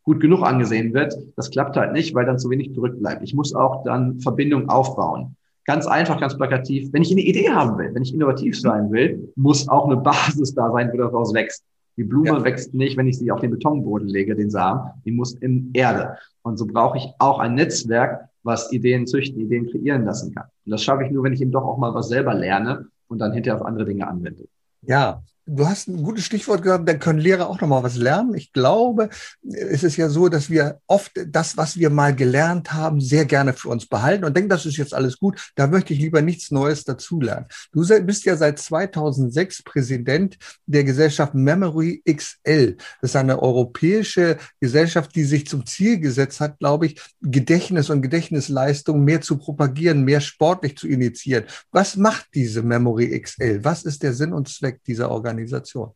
[0.04, 3.22] gut genug angesehen wird, das klappt halt nicht, weil dann zu wenig zurückbleibt.
[3.22, 5.36] Ich muss auch dann Verbindungen aufbauen.
[5.66, 6.92] Ganz einfach, ganz plakativ.
[6.92, 10.54] Wenn ich eine Idee haben will, wenn ich innovativ sein will, muss auch eine Basis
[10.54, 11.64] da sein, wo daraus wächst.
[11.98, 12.44] Die Blume ja.
[12.44, 14.90] wächst nicht, wenn ich sie auf den Betonboden lege, den Samen.
[15.06, 16.18] Die muss in Erde.
[16.42, 20.46] Und so brauche ich auch ein Netzwerk, was Ideen züchten, Ideen kreieren lassen kann.
[20.66, 23.20] Und das schaffe ich nur, wenn ich eben doch auch mal was selber lerne und
[23.20, 24.46] dann hinterher auf andere Dinge anwende.
[24.82, 25.22] Ja,
[25.56, 28.34] du hast ein gutes Stichwort gehabt, da können Lehrer auch noch mal was lernen.
[28.36, 29.10] Ich glaube,
[29.44, 33.54] es ist ja so, dass wir oft das, was wir mal gelernt haben, sehr gerne
[33.54, 35.52] für uns behalten und denken, das ist jetzt alles gut.
[35.56, 37.48] Da möchte ich lieber nichts Neues dazulernen.
[37.72, 42.78] Du bist ja seit 2006 Präsident der Gesellschaft Memory XL.
[43.02, 48.02] Das ist eine europäische Gesellschaft, die sich zum Ziel gesetzt hat, glaube ich, Gedächtnis und
[48.02, 51.46] Gedächtnisleistung mehr zu propagieren, mehr sportlich zu initiieren.
[51.72, 53.64] Was macht diese Memory XL?
[53.64, 55.41] Was ist der Sinn und Zweck dieser Organisation?
[55.42, 55.92] Organisation?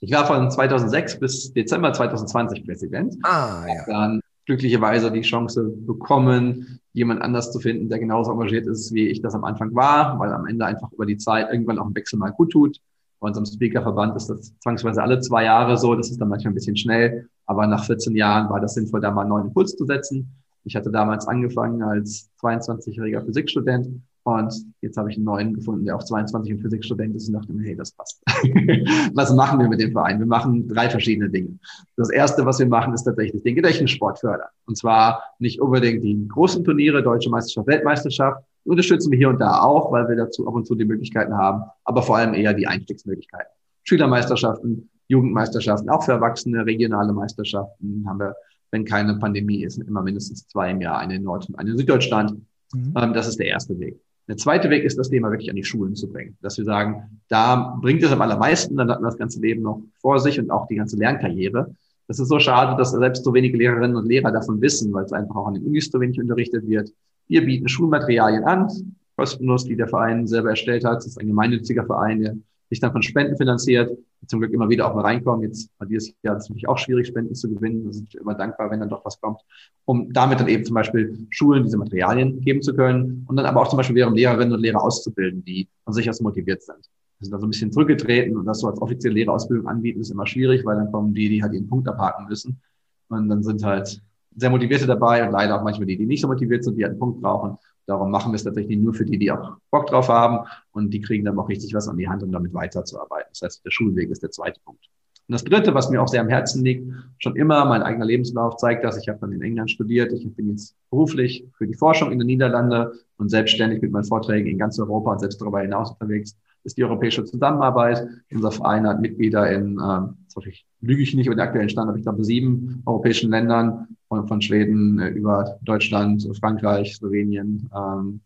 [0.00, 3.16] Ich war von 2006 bis Dezember 2020 Präsident.
[3.22, 3.84] Ah, ja.
[3.86, 9.20] Dann glücklicherweise die Chance bekommen, jemand anders zu finden, der genauso engagiert ist, wie ich
[9.20, 12.18] das am Anfang war, weil am Ende einfach über die Zeit irgendwann auch ein Wechsel
[12.18, 12.78] mal gut tut.
[13.18, 15.94] Bei unserem Speakerverband ist das zwangsweise alle zwei Jahre so.
[15.94, 17.28] Das ist dann manchmal ein bisschen schnell.
[17.46, 20.30] Aber nach 14 Jahren war das sinnvoll, da mal einen neuen Impuls zu setzen.
[20.64, 25.94] Ich hatte damals angefangen als 22-jähriger Physikstudent und jetzt habe ich einen neuen gefunden, der
[25.94, 28.20] auch 22 und Physikstudent ist und dachte mir, hey, das passt.
[29.14, 30.18] was machen wir mit dem Verein?
[30.18, 31.60] Wir machen drei verschiedene Dinge.
[31.96, 34.48] Das erste, was wir machen, ist tatsächlich den Gedächtnissport fördern.
[34.64, 38.42] Und zwar nicht unbedingt die großen Turniere, Deutsche Meisterschaft, Weltmeisterschaft.
[38.64, 41.62] Unterstützen wir hier und da auch, weil wir dazu ab und zu die Möglichkeiten haben,
[41.84, 43.52] aber vor allem eher die Einstiegsmöglichkeiten.
[43.84, 48.34] Schülermeisterschaften, Jugendmeisterschaften, auch für Erwachsene, regionale Meisterschaften haben wir,
[48.72, 51.78] wenn keine Pandemie ist, immer mindestens zwei im Jahr, eine in Nord- und eine in
[51.78, 52.42] Süddeutschland.
[52.72, 52.92] Mhm.
[52.96, 54.00] Ähm, das ist der erste Weg.
[54.28, 56.36] Der zweite Weg ist, das Thema wirklich an die Schulen zu bringen.
[56.42, 59.82] Dass wir sagen, da bringt es am allermeisten, dann hat man das ganze Leben noch
[60.00, 61.74] vor sich und auch die ganze Lernkarriere.
[62.08, 65.12] Das ist so schade, dass selbst so wenige Lehrerinnen und Lehrer davon wissen, weil es
[65.12, 66.92] einfach auch an den Unis so wenig unterrichtet wird.
[67.28, 68.68] Wir bieten Schulmaterialien an,
[69.16, 70.98] kostenlos, die der Verein selber erstellt hat.
[70.98, 72.36] Das ist ein gemeinnütziger Verein, der
[72.68, 75.42] sich dann von Spenden finanziert, zum Glück immer wieder auch mal reinkommen.
[75.42, 77.84] Jetzt dieses Jahr ist natürlich auch schwierig, Spenden zu gewinnen.
[77.84, 79.40] Wir sind immer dankbar, wenn dann doch was kommt,
[79.84, 83.62] um damit dann eben zum Beispiel Schulen diese Materialien geben zu können und dann aber
[83.62, 86.78] auch zum Beispiel wiederum Lehrerinnen und Lehrer auszubilden, die von sich aus motiviert sind.
[87.18, 90.10] Wir sind da so ein bisschen zurückgetreten und das so als offizielle Lehrerausbildung anbieten, ist
[90.10, 92.60] immer schwierig, weil dann kommen die, die halt ihren Punkt abhaken müssen.
[93.08, 94.02] Und dann sind halt
[94.36, 96.98] sehr motivierte dabei und leider auch manchmal die, die nicht so motiviert sind, die einen
[96.98, 97.56] Punkt brauchen.
[97.86, 101.00] Darum machen wir es tatsächlich nur für die, die auch Bock drauf haben und die
[101.00, 103.28] kriegen dann auch richtig was an die Hand, um damit weiterzuarbeiten.
[103.32, 104.88] Das heißt, der Schulweg ist der zweite Punkt.
[105.28, 108.56] Und das Dritte, was mir auch sehr am Herzen liegt, schon immer mein eigener Lebenslauf
[108.56, 108.96] zeigt das.
[108.96, 110.12] Ich habe dann in England studiert.
[110.12, 114.46] Ich bin jetzt beruflich für die Forschung in den Niederlanden und selbstständig mit meinen Vorträgen
[114.46, 118.06] in ganz Europa und selbst darüber hinaus unterwegs ist die europäische Zusammenarbeit.
[118.30, 121.96] Unser Verein hat Mitglieder in, ähm, ich lüge ich nicht über den aktuellen Stand, aber
[121.96, 128.20] ich glaube sieben europäischen Ländern, von, von Schweden äh, über Deutschland, Frankreich, Slowenien, ähm,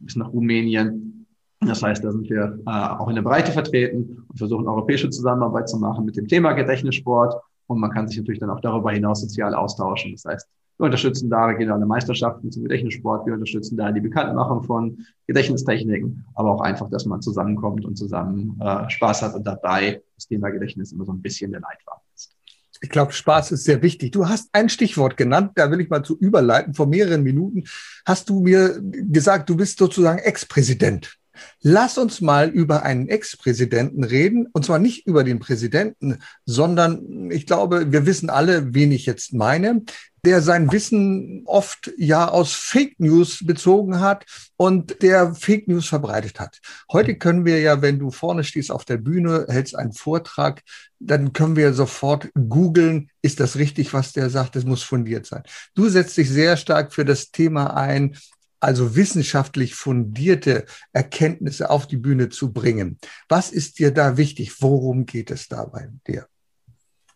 [0.00, 1.26] bis nach Rumänien.
[1.60, 5.68] Das heißt, da sind wir äh, auch in der Breite vertreten und versuchen europäische Zusammenarbeit
[5.68, 7.34] zu machen mit dem Thema Gedächtnissport.
[7.66, 10.12] Und man kann sich natürlich dann auch darüber hinaus sozial austauschen.
[10.12, 13.26] Das heißt, wir unterstützen da regionale Meisterschaften zum Gedächtnissport.
[13.26, 18.58] Wir unterstützen da die Bekanntmachung von Gedächtnistechniken, aber auch einfach, dass man zusammenkommt und zusammen
[18.60, 22.34] äh, Spaß hat und dabei das Thema Gedächtnis immer so ein bisschen der Leitfaden ist.
[22.80, 24.12] Ich glaube, Spaß ist sehr wichtig.
[24.12, 26.74] Du hast ein Stichwort genannt, da will ich mal zu überleiten.
[26.74, 27.64] Vor mehreren Minuten
[28.04, 31.16] hast du mir gesagt, du bist sozusagen Ex-Präsident.
[31.62, 37.46] Lass uns mal über einen Ex-Präsidenten reden, und zwar nicht über den Präsidenten, sondern ich
[37.46, 39.82] glaube, wir wissen alle, wen ich jetzt meine,
[40.24, 44.24] der sein Wissen oft ja aus Fake News bezogen hat
[44.56, 46.60] und der Fake News verbreitet hat.
[46.90, 50.62] Heute können wir ja, wenn du vorne stehst auf der Bühne, hältst einen Vortrag,
[50.98, 55.42] dann können wir sofort googeln, ist das richtig, was der sagt, das muss fundiert sein.
[55.74, 58.16] Du setzt dich sehr stark für das Thema ein,
[58.60, 62.98] also wissenschaftlich fundierte Erkenntnisse auf die Bühne zu bringen.
[63.28, 64.62] Was ist dir da wichtig?
[64.62, 66.26] Worum geht es da bei dir?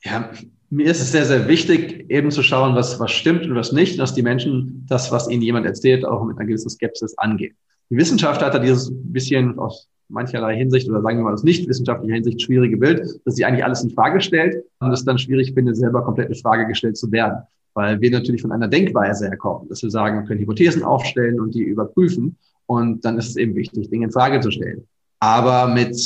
[0.05, 0.31] Ja,
[0.71, 3.99] mir ist es sehr, sehr wichtig, eben zu schauen, was, was stimmt und was nicht,
[3.99, 7.57] dass die Menschen das, was ihnen jemand erzählt, auch mit einer gewissen Skepsis angehen.
[7.91, 11.69] Die Wissenschaft hat da dieses bisschen aus mancherlei Hinsicht oder sagen wir mal aus nicht
[11.69, 15.53] wissenschaftlicher Hinsicht schwierige Bild, dass sie eigentlich alles in Frage stellt und es dann schwierig
[15.55, 17.43] findet, selber komplett in Frage gestellt zu werden
[17.79, 21.55] weil wir natürlich von einer Denkweise herkommen, dass wir sagen, wir können Hypothesen aufstellen und
[21.55, 24.85] die überprüfen und dann ist es eben wichtig, Dinge in Frage zu stellen.
[25.21, 25.97] Aber mit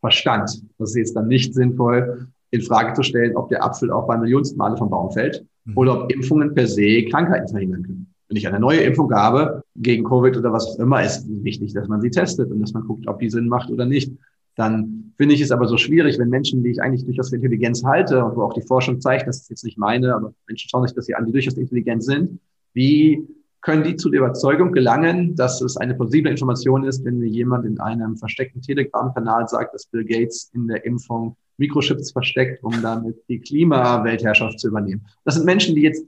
[0.00, 0.62] Verstand.
[0.78, 4.20] Das ist jetzt dann nicht sinnvoll, in Frage zu stellen, ob der Apfel auch beim
[4.20, 5.76] millionsten Male vom Baum fällt mhm.
[5.76, 8.14] oder ob Impfungen per se Krankheiten verhindern können.
[8.28, 11.88] Wenn ich eine neue Impfung habe gegen Covid oder was auch immer, ist wichtig, dass
[11.88, 14.12] man sie testet und dass man guckt, ob die Sinn macht oder nicht.
[14.54, 17.82] Dann finde ich es aber so schwierig, wenn Menschen, die ich eigentlich durchaus für Intelligenz
[17.84, 20.86] halte und wo auch die Forschung zeigt, das ist jetzt nicht meine, aber Menschen schauen
[20.86, 22.38] sich das hier an, die durchaus intelligent sind,
[22.74, 23.26] wie
[23.62, 27.64] können die zu der Überzeugung gelangen, dass es eine plausible Information ist, wenn mir jemand
[27.64, 33.16] in einem versteckten Telegram-Kanal sagt, dass Bill Gates in der Impfung Mikrochips versteckt, um damit
[33.28, 35.06] die Klimaweltherrschaft zu übernehmen.
[35.24, 36.04] Das sind Menschen, die jetzt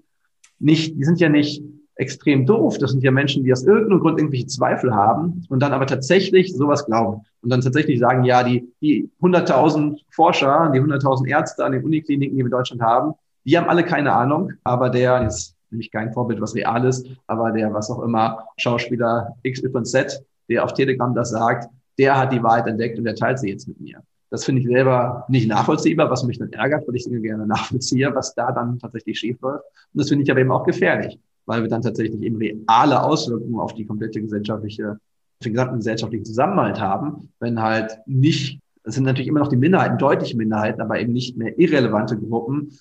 [0.59, 1.63] nicht, die sind ja nicht
[1.97, 2.79] extrem doof.
[2.79, 6.55] Das sind ja Menschen, die aus irgendeinem Grund irgendwelche Zweifel haben und dann aber tatsächlich
[6.55, 11.73] sowas glauben und dann tatsächlich sagen, ja, die, die 100.000 Forscher, die 100.000 Ärzte an
[11.73, 15.55] den Unikliniken, die wir in Deutschland haben, die haben alle keine Ahnung, aber der ist
[15.71, 20.73] nämlich kein Vorbild, was real ist, aber der, was auch immer, Schauspieler XYZ, der auf
[20.73, 24.03] Telegram das sagt, der hat die Wahrheit entdeckt und der teilt sie jetzt mit mir.
[24.35, 28.15] Das finde ich selber nicht nachvollziehbar, was mich dann ärgert, weil ich Dinge gerne nachvollziehe,
[28.15, 29.65] was da dann tatsächlich schief läuft.
[29.93, 33.61] Und das finde ich aber eben auch gefährlich weil wir dann tatsächlich eben reale Auswirkungen
[33.61, 39.05] auf die komplette gesellschaftliche, auf den gesamten gesellschaftlichen Zusammenhalt haben, wenn halt nicht, es sind
[39.05, 42.73] natürlich immer noch die Minderheiten, deutliche Minderheiten, aber eben nicht mehr irrelevante Gruppen,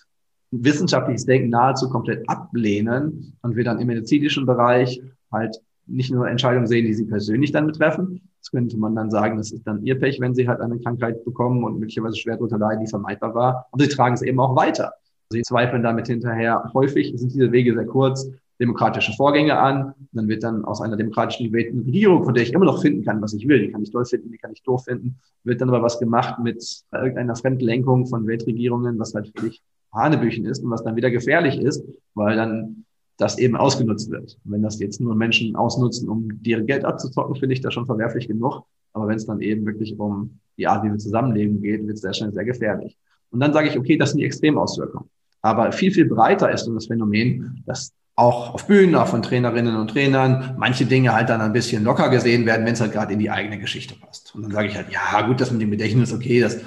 [0.51, 6.67] wissenschaftliches Denken nahezu komplett ablehnen und wir dann im medizinischen Bereich halt nicht nur Entscheidungen
[6.67, 8.22] sehen, die sie persönlich dann betreffen.
[8.39, 11.24] Das könnte man dann sagen, das ist dann ihr Pech, wenn sie halt eine Krankheit
[11.26, 13.67] bekommen und möglicherweise schwer darunter leiden, die vermeidbar war.
[13.72, 14.93] Aber sie tragen es eben auch weiter.
[15.30, 16.72] Sie zweifeln damit hinterher.
[16.74, 19.93] Häufig sind diese Wege sehr kurz demokratische Vorgänge an.
[20.12, 23.22] Dann wird dann aus einer demokratischen gewählten Regierung, von der ich immer noch finden kann,
[23.22, 25.69] was ich will, die kann ich toll finden, die kann ich doof finden, wird dann
[25.69, 30.84] aber was gemacht mit irgendeiner Fremdlenkung von Weltregierungen, was halt völlig Hanebüchen ist und was
[30.84, 32.86] dann wieder gefährlich ist, weil dann
[33.17, 34.38] das eben ausgenutzt wird.
[34.43, 37.86] Und wenn das jetzt nur Menschen ausnutzen, um dir Geld abzuzocken, finde ich das schon
[37.86, 38.63] verwerflich genug.
[38.93, 42.02] Aber wenn es dann eben wirklich um die Art, wie wir zusammenleben geht, wird es
[42.02, 42.97] sehr schnell sehr gefährlich.
[43.32, 45.10] Und dann sage ich, okay, das sind die Extremauswirkungen.
[45.41, 49.89] Aber viel, viel breiter ist das Phänomen, dass auch auf Bühnen, auch von Trainerinnen und
[49.89, 53.19] Trainern, manche Dinge halt dann ein bisschen locker gesehen werden, wenn es halt gerade in
[53.19, 54.36] die eigene Geschichte passt.
[54.36, 56.60] Und dann sage ich halt, ja, gut, das mit dem Gedächtnis, okay, das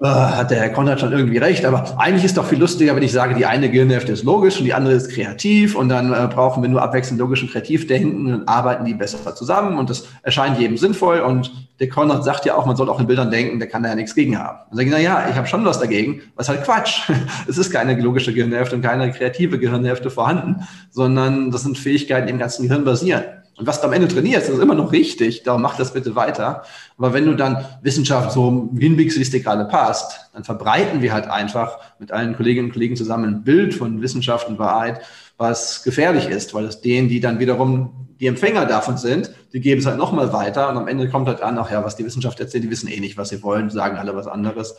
[0.00, 3.02] äh, hat der Herr Konrad schon irgendwie recht, aber eigentlich ist doch viel lustiger, wenn
[3.04, 6.26] ich sage, die eine Gehirnhälfte ist logisch und die andere ist kreativ und dann äh,
[6.26, 10.08] brauchen wir nur abwechselnd logisch und kreativ denken und arbeiten die besser zusammen und das
[10.22, 13.60] erscheint jedem sinnvoll und der Konrad sagt ja auch, man soll auch in Bildern denken,
[13.60, 14.58] der kann da ja nichts gegen haben.
[14.68, 17.08] Dann sage ich, na ja, ich habe schon was dagegen, was halt Quatsch.
[17.48, 22.32] es ist keine logische Gehirnhälfte und keine kreative Gehirnhälfte vorhanden, sondern das sind Fähigkeiten, die
[22.32, 23.22] im ganzen Gehirn basieren.
[23.56, 25.44] Und was du am Ende trainierst, ist immer noch richtig.
[25.44, 26.64] Darum mach das bitte weiter.
[26.98, 31.12] Aber wenn du dann Wissenschaft so hinbiegst, wie es dir gerade passt, dann verbreiten wir
[31.12, 35.02] halt einfach mit allen Kolleginnen und Kollegen zusammen ein Bild von Wissenschaft und Wahrheit,
[35.36, 39.80] was gefährlich ist, weil es denen, die dann wiederum die Empfänger davon sind, die geben
[39.80, 42.38] es halt nochmal weiter und am Ende kommt halt an, ach ja, was die Wissenschaft
[42.40, 44.76] erzählt, die wissen eh nicht, was sie wollen, sagen alle was anderes,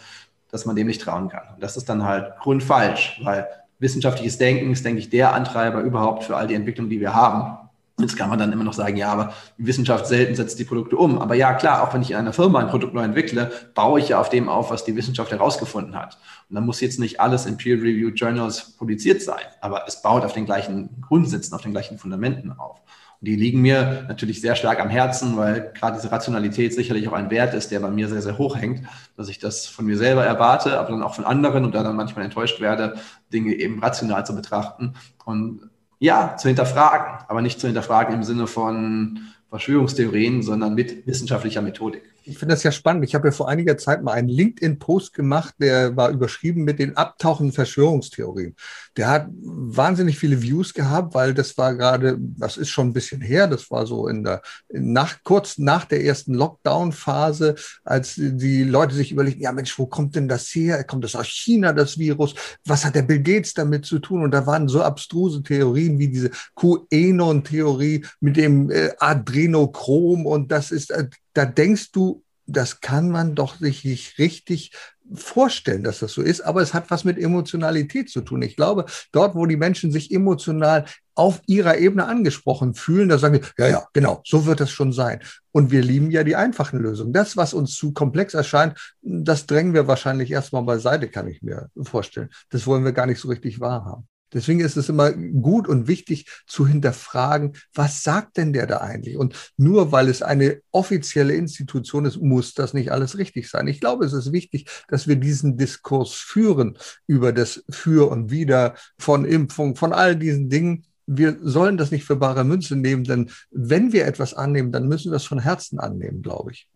[0.51, 1.43] dass man dem nicht trauen kann.
[1.53, 3.47] Und das ist dann halt grundfalsch, weil
[3.79, 7.57] wissenschaftliches Denken ist, denke ich, der Antreiber überhaupt für all die Entwicklung, die wir haben.
[7.97, 11.17] Jetzt kann man dann immer noch sagen, ja, aber Wissenschaft selten setzt die Produkte um.
[11.17, 14.09] Aber ja, klar, auch wenn ich in einer Firma ein Produkt neu entwickle, baue ich
[14.09, 16.17] ja auf dem auf, was die Wissenschaft herausgefunden hat.
[16.49, 20.33] Und dann muss jetzt nicht alles in Peer-Reviewed Journals publiziert sein, aber es baut auf
[20.33, 22.81] den gleichen Grundsätzen, auf den gleichen Fundamenten auf.
[23.21, 27.13] Und die liegen mir natürlich sehr stark am Herzen, weil gerade diese Rationalität sicherlich auch
[27.13, 29.97] ein Wert ist, der bei mir sehr, sehr hoch hängt, dass ich das von mir
[29.97, 32.95] selber erwarte, aber dann auch von anderen und da dann manchmal enttäuscht werde,
[33.31, 34.95] Dinge eben rational zu betrachten.
[35.23, 35.69] Und
[36.05, 42.14] ja, zu hinterfragen, aber nicht zu hinterfragen im Sinne von Verschwörungstheorien, sondern mit wissenschaftlicher Methodik
[42.25, 43.05] ich finde das ja spannend.
[43.05, 46.97] Ich habe ja vor einiger Zeit mal einen LinkedIn-Post gemacht, der war überschrieben mit den
[46.97, 48.55] abtauchenden Verschwörungstheorien.
[48.97, 53.21] Der hat wahnsinnig viele Views gehabt, weil das war gerade, das ist schon ein bisschen
[53.21, 58.95] her, das war so in der, nach, kurz nach der ersten Lockdown-Phase, als die Leute
[58.95, 60.83] sich überlegen, ja Mensch, wo kommt denn das her?
[60.83, 62.33] Kommt das aus China, das Virus?
[62.65, 64.23] Was hat der Bill Gates damit zu tun?
[64.23, 70.71] Und da waren so abstruse Theorien wie diese QAnon-Theorie mit dem äh, Adrenochrom und das
[70.71, 74.71] ist, äh, da denkst du, das kann man doch sich nicht richtig
[75.13, 78.41] vorstellen, dass das so ist, aber es hat was mit Emotionalität zu tun.
[78.41, 83.35] Ich glaube, dort, wo die Menschen sich emotional auf ihrer Ebene angesprochen fühlen, da sagen
[83.35, 85.19] wir, ja, ja, genau, so wird es schon sein.
[85.51, 87.13] Und wir lieben ja die einfachen Lösungen.
[87.13, 91.69] Das, was uns zu komplex erscheint, das drängen wir wahrscheinlich erstmal beiseite, kann ich mir
[91.83, 92.29] vorstellen.
[92.49, 94.07] Das wollen wir gar nicht so richtig wahrhaben.
[94.35, 99.17] Deswegen ist es immer gut und wichtig zu hinterfragen, was sagt denn der da eigentlich?
[99.17, 103.67] Und nur weil es eine offizielle Institution ist, muss das nicht alles richtig sein.
[103.67, 108.75] Ich glaube, es ist wichtig, dass wir diesen Diskurs führen über das Für und Wider
[108.99, 110.83] von Impfung, von all diesen Dingen.
[111.07, 115.11] Wir sollen das nicht für bare Münze nehmen, denn wenn wir etwas annehmen, dann müssen
[115.13, 116.67] wir es von Herzen annehmen, glaube ich.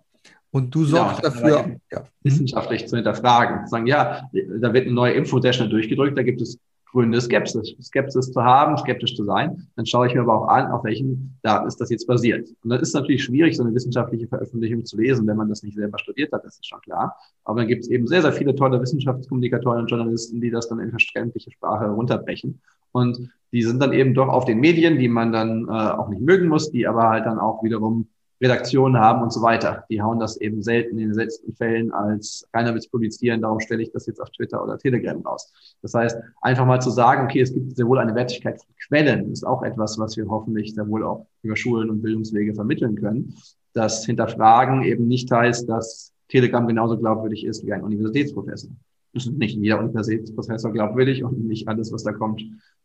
[0.51, 2.03] Und du genau, sorgst ja, dafür, ja.
[2.23, 3.65] wissenschaftlich zu hinterfragen.
[3.65, 6.57] Zu sagen, ja, da wird eine neue Info sehr schnell durchgedrückt, da gibt es
[6.91, 9.67] Gründe, Skepsis, Skepsis zu haben, skeptisch zu sein.
[9.75, 12.49] Dann schaue ich mir aber auch an, auf welchen Daten ist das jetzt basiert.
[12.63, 15.75] Und dann ist natürlich schwierig, so eine wissenschaftliche Veröffentlichung zu lesen, wenn man das nicht
[15.75, 17.15] selber studiert hat, das ist schon klar.
[17.43, 20.79] Aber dann gibt es eben sehr, sehr viele tolle Wissenschaftskommunikatoren und Journalisten, die das dann
[20.79, 22.59] in verständliche Sprache runterbrechen.
[22.91, 26.21] Und die sind dann eben doch auf den Medien, die man dann äh, auch nicht
[26.21, 28.07] mögen muss, die aber halt dann auch wiederum
[28.41, 29.83] Redaktionen haben und so weiter.
[29.89, 33.59] Die hauen das eben selten in den seltensten Fällen als keiner will es publizieren, darum
[33.59, 35.51] stelle ich das jetzt auf Twitter oder Telegram raus.
[35.81, 39.31] Das heißt, einfach mal zu sagen, okay, es gibt sehr wohl eine Wertigkeit von Quellen,
[39.31, 43.35] ist auch etwas, was wir hoffentlich sehr wohl auch über Schulen und Bildungswege vermitteln können.
[43.73, 48.71] Das Hinterfragen eben nicht heißt, dass Telegram genauso glaubwürdig ist wie ein Universitätsprofessor.
[49.13, 52.43] Das ist nicht jeder Universitätsprofessor glaubwürdig und nicht alles, was da kommt,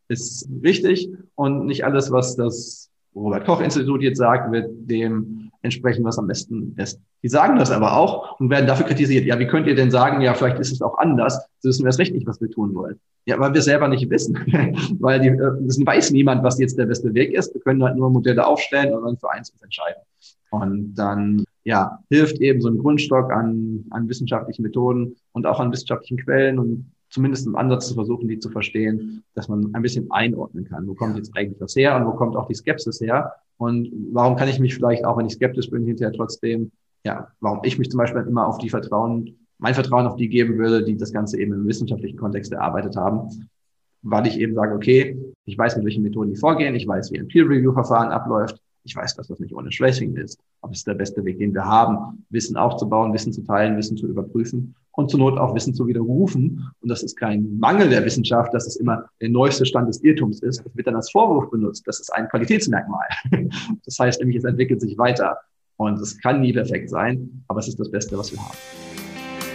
[0.09, 6.05] ist richtig und nicht alles, was das Robert Koch Institut jetzt sagt, wird dem entsprechen,
[6.05, 7.01] was am besten ist.
[7.23, 9.25] Die sagen das aber auch und werden dafür kritisiert.
[9.25, 11.47] Ja, wie könnt ihr denn sagen, ja, vielleicht ist es auch anders?
[11.61, 13.01] So wissen wir es nicht, was wir tun wollen.
[13.27, 14.35] Ja, weil wir selber nicht wissen.
[15.01, 17.55] weil die, äh, das weiß niemand, was jetzt der beste Weg ist.
[17.55, 20.03] Wir können halt nur Modelle aufstellen und dann für eins entscheiden.
[20.51, 25.73] Und dann, ja, hilft eben so ein Grundstock an, an wissenschaftlichen Methoden und auch an
[25.73, 30.11] wissenschaftlichen Quellen und zumindest im Ansatz zu versuchen, die zu verstehen, dass man ein bisschen
[30.11, 30.89] einordnen kann.
[30.89, 33.33] Wo kommt jetzt eigentlich das her und wo kommt auch die Skepsis her?
[33.57, 36.73] Und warum kann ich mich vielleicht, auch wenn ich skeptisch bin, hinterher trotzdem,
[37.07, 40.59] ja, warum ich mich zum Beispiel immer auf die Vertrauen, mein Vertrauen auf die geben
[40.59, 43.49] würde, die das Ganze eben im wissenschaftlichen Kontext erarbeitet haben,
[44.03, 47.21] weil ich eben sage, okay, ich weiß, mit welchen Methoden die vorgehen, ich weiß, wie
[47.21, 50.95] ein Peer-Review-Verfahren abläuft, ich weiß, dass das nicht ohne Schwäching ist, aber es ist der
[50.95, 55.21] beste Weg, den wir haben, Wissen aufzubauen, Wissen zu teilen, Wissen zu überprüfen und zur
[55.21, 56.71] Not auch Wissen zu widerrufen.
[56.81, 60.41] Und das ist kein Mangel der Wissenschaft, dass es immer der neueste Stand des Irrtums
[60.43, 60.65] ist.
[60.65, 61.87] Das wird dann als Vorwurf benutzt.
[61.87, 63.09] Das ist ein Qualitätsmerkmal.
[63.85, 65.39] Das heißt nämlich, es entwickelt sich weiter.
[65.77, 68.57] Und es kann nie perfekt sein, aber es ist das Beste, was wir haben.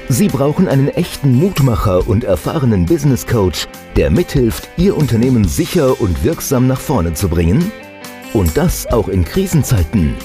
[0.09, 6.23] Sie brauchen einen echten Mutmacher und erfahrenen Business Coach, der mithilft, Ihr Unternehmen sicher und
[6.23, 7.71] wirksam nach vorne zu bringen?
[8.34, 10.15] Und das auch in Krisenzeiten.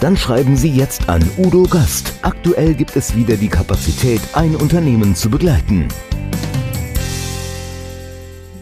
[0.00, 2.14] Dann schreiben Sie jetzt an Udo Gast.
[2.22, 5.88] Aktuell gibt es wieder die Kapazität, ein Unternehmen zu begleiten.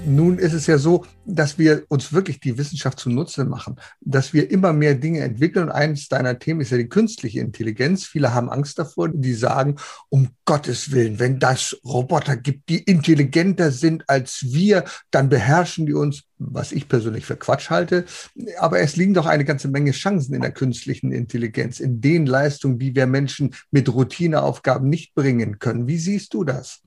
[0.09, 4.51] Nun ist es ja so, dass wir uns wirklich die Wissenschaft zunutze machen, dass wir
[4.51, 5.67] immer mehr Dinge entwickeln.
[5.67, 8.07] Und eines deiner Themen ist ja die künstliche Intelligenz.
[8.07, 9.77] Viele haben Angst davor, die sagen,
[10.09, 15.93] um Gottes Willen, wenn das Roboter gibt, die intelligenter sind als wir, dann beherrschen die
[15.93, 18.07] uns, was ich persönlich für Quatsch halte.
[18.59, 22.79] Aber es liegen doch eine ganze Menge Chancen in der künstlichen Intelligenz, in den Leistungen,
[22.79, 25.87] die wir Menschen mit Routineaufgaben nicht bringen können.
[25.87, 26.81] Wie siehst du das?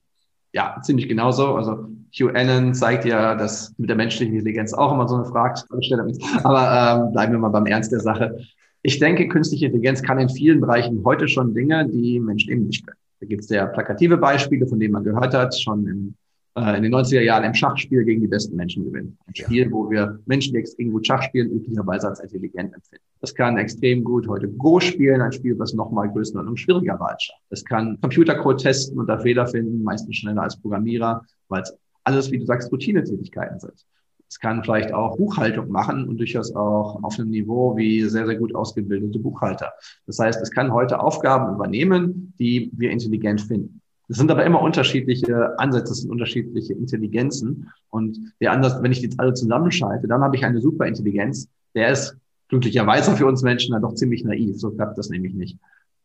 [0.53, 1.55] Ja, ziemlich genauso.
[1.55, 6.21] Also QAnon zeigt ja, dass mit der menschlichen Intelligenz auch immer so eine Fragestellung ist.
[6.43, 8.37] Aber ähm, bleiben wir mal beim Ernst der Sache.
[8.83, 12.85] Ich denke, künstliche Intelligenz kann in vielen Bereichen heute schon Dinge, die Menschen eben nicht
[12.85, 12.97] können.
[13.19, 16.15] Da gibt es sehr plakative Beispiele, von denen man gehört hat, schon im
[16.55, 19.17] äh, in den 90er Jahren im Schachspiel gegen die besten Menschen gewinnen.
[19.25, 23.05] Ein Spiel, wo wir Menschen, die extrem gut Schach spielen, üblicherweise als intelligent empfinden.
[23.21, 27.23] Das kann extrem gut heute Go spielen, ein Spiel, was nochmal Größenordnung schwieriger war als
[27.23, 27.39] Schach.
[27.49, 31.73] Es kann Computercode testen und da Fehler finden, meistens schneller als Programmierer, weil es
[32.03, 33.85] alles, wie du sagst, Routinetätigkeiten sind.
[34.27, 38.37] Es kann vielleicht auch Buchhaltung machen und durchaus auch auf einem Niveau wie sehr, sehr
[38.37, 39.73] gut ausgebildete Buchhalter.
[40.07, 43.80] Das heißt, es kann heute Aufgaben übernehmen, die wir intelligent finden.
[44.11, 47.71] Das sind aber immer unterschiedliche Ansätze, das sind unterschiedliche Intelligenzen.
[47.91, 51.47] Und der anders, wenn ich die jetzt alle zusammenschalte, dann habe ich eine Superintelligenz.
[51.75, 52.17] Der ist
[52.49, 54.59] glücklicherweise für uns Menschen dann doch ziemlich naiv.
[54.59, 55.57] So klappt das nämlich nicht.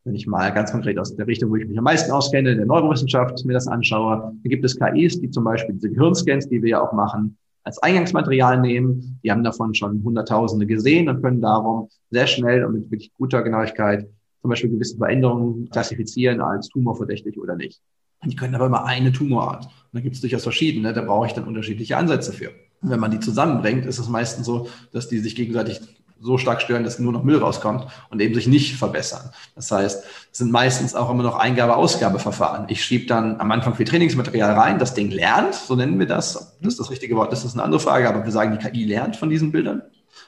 [0.04, 2.64] Wenn ich mal ganz konkret aus der Richtung, wo ich mich am meisten auskenne, der
[2.64, 6.70] Neurowissenschaft, mir das anschaue, dann gibt es KIs, die zum Beispiel diese Gehirnscans, die wir
[6.70, 9.18] ja auch machen, als Eingangsmaterial nehmen.
[9.24, 13.42] Die haben davon schon Hunderttausende gesehen und können darum sehr schnell und mit wirklich guter
[13.42, 14.08] Genauigkeit
[14.42, 17.82] zum Beispiel gewisse Veränderungen klassifizieren als tumorverdächtig oder nicht.
[18.24, 19.66] Die können aber immer eine Tumorart.
[19.66, 22.50] Und da gibt es durchaus verschiedene, da brauche ich dann unterschiedliche Ansätze für.
[22.82, 25.80] Und wenn man die zusammenbringt, ist es meistens so, dass die sich gegenseitig
[26.20, 29.30] so stark stören, dass nur noch Müll rauskommt und eben sich nicht verbessern.
[29.54, 32.66] Das heißt, es sind meistens auch immer noch Eingabe-Ausgabeverfahren.
[32.68, 36.56] Ich schiebe dann am Anfang viel Trainingsmaterial rein, das Ding lernt, so nennen wir das.
[36.60, 38.84] Das ist das richtige Wort, das ist eine andere Frage, aber wir sagen, die KI
[38.84, 39.82] lernt von diesen Bildern.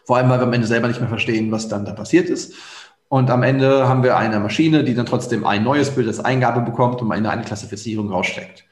[0.05, 2.55] Vor allem, weil wir am Ende selber nicht mehr verstehen, was dann da passiert ist.
[3.09, 6.61] Und am Ende haben wir eine Maschine, die dann trotzdem ein neues Bild als Eingabe
[6.61, 8.65] bekommt und eine Klassifizierung raussteckt.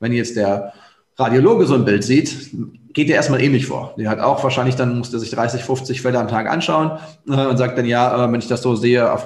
[0.00, 0.72] Wenn jetzt der
[1.16, 2.50] Radiologe so ein Bild sieht,
[2.92, 3.94] geht der erstmal ähnlich vor.
[3.96, 7.46] Der hat auch wahrscheinlich, dann muss der sich 30, 50 Fälle am Tag anschauen äh,
[7.46, 9.16] und sagt dann, ja, äh, wenn ich das so sehe,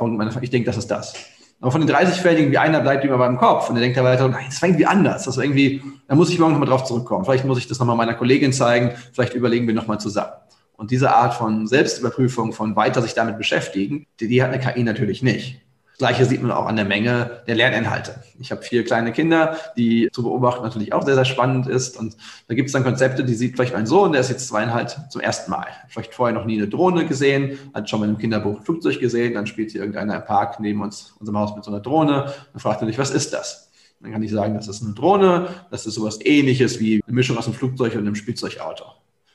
[0.41, 1.15] ich denke, das ist das.
[1.61, 4.05] Aber von den 30 Fällen irgendwie einer bleibt immer beim Kopf und der denkt da
[4.05, 5.25] weiter, nein, das war irgendwie anders.
[5.25, 7.25] Das war irgendwie, da muss ich morgen nochmal drauf zurückkommen.
[7.25, 10.33] Vielleicht muss ich das nochmal meiner Kollegin zeigen, vielleicht überlegen wir nochmal zusammen.
[10.79, 14.85] Und diese Art von Selbstüberprüfung, von weiter sich damit beschäftigen, die, die hat eine KI
[14.85, 15.61] natürlich nicht.
[15.89, 18.23] Das Gleiche sieht man auch an der Menge der Lerninhalte.
[18.39, 21.99] Ich habe vier kleine Kinder, die zu beobachten natürlich auch sehr, sehr spannend ist.
[21.99, 22.17] Und
[22.47, 25.21] da gibt es dann Konzepte, die sieht vielleicht mein Sohn, der ist jetzt zweieinhalb zum
[25.21, 25.67] ersten Mal.
[25.89, 29.35] Vielleicht vorher noch nie eine Drohne gesehen, hat schon mal im Kinderbuch ein Flugzeug gesehen,
[29.35, 32.33] dann spielt hier irgendeiner im Park neben uns, unserem Haus mit so einer Drohne.
[32.53, 33.73] Dann fragt mich, was ist das?
[33.99, 37.37] Dann kann ich sagen, das ist eine Drohne, das ist sowas ähnliches wie eine Mischung
[37.37, 38.85] aus einem Flugzeug und einem Spielzeugauto.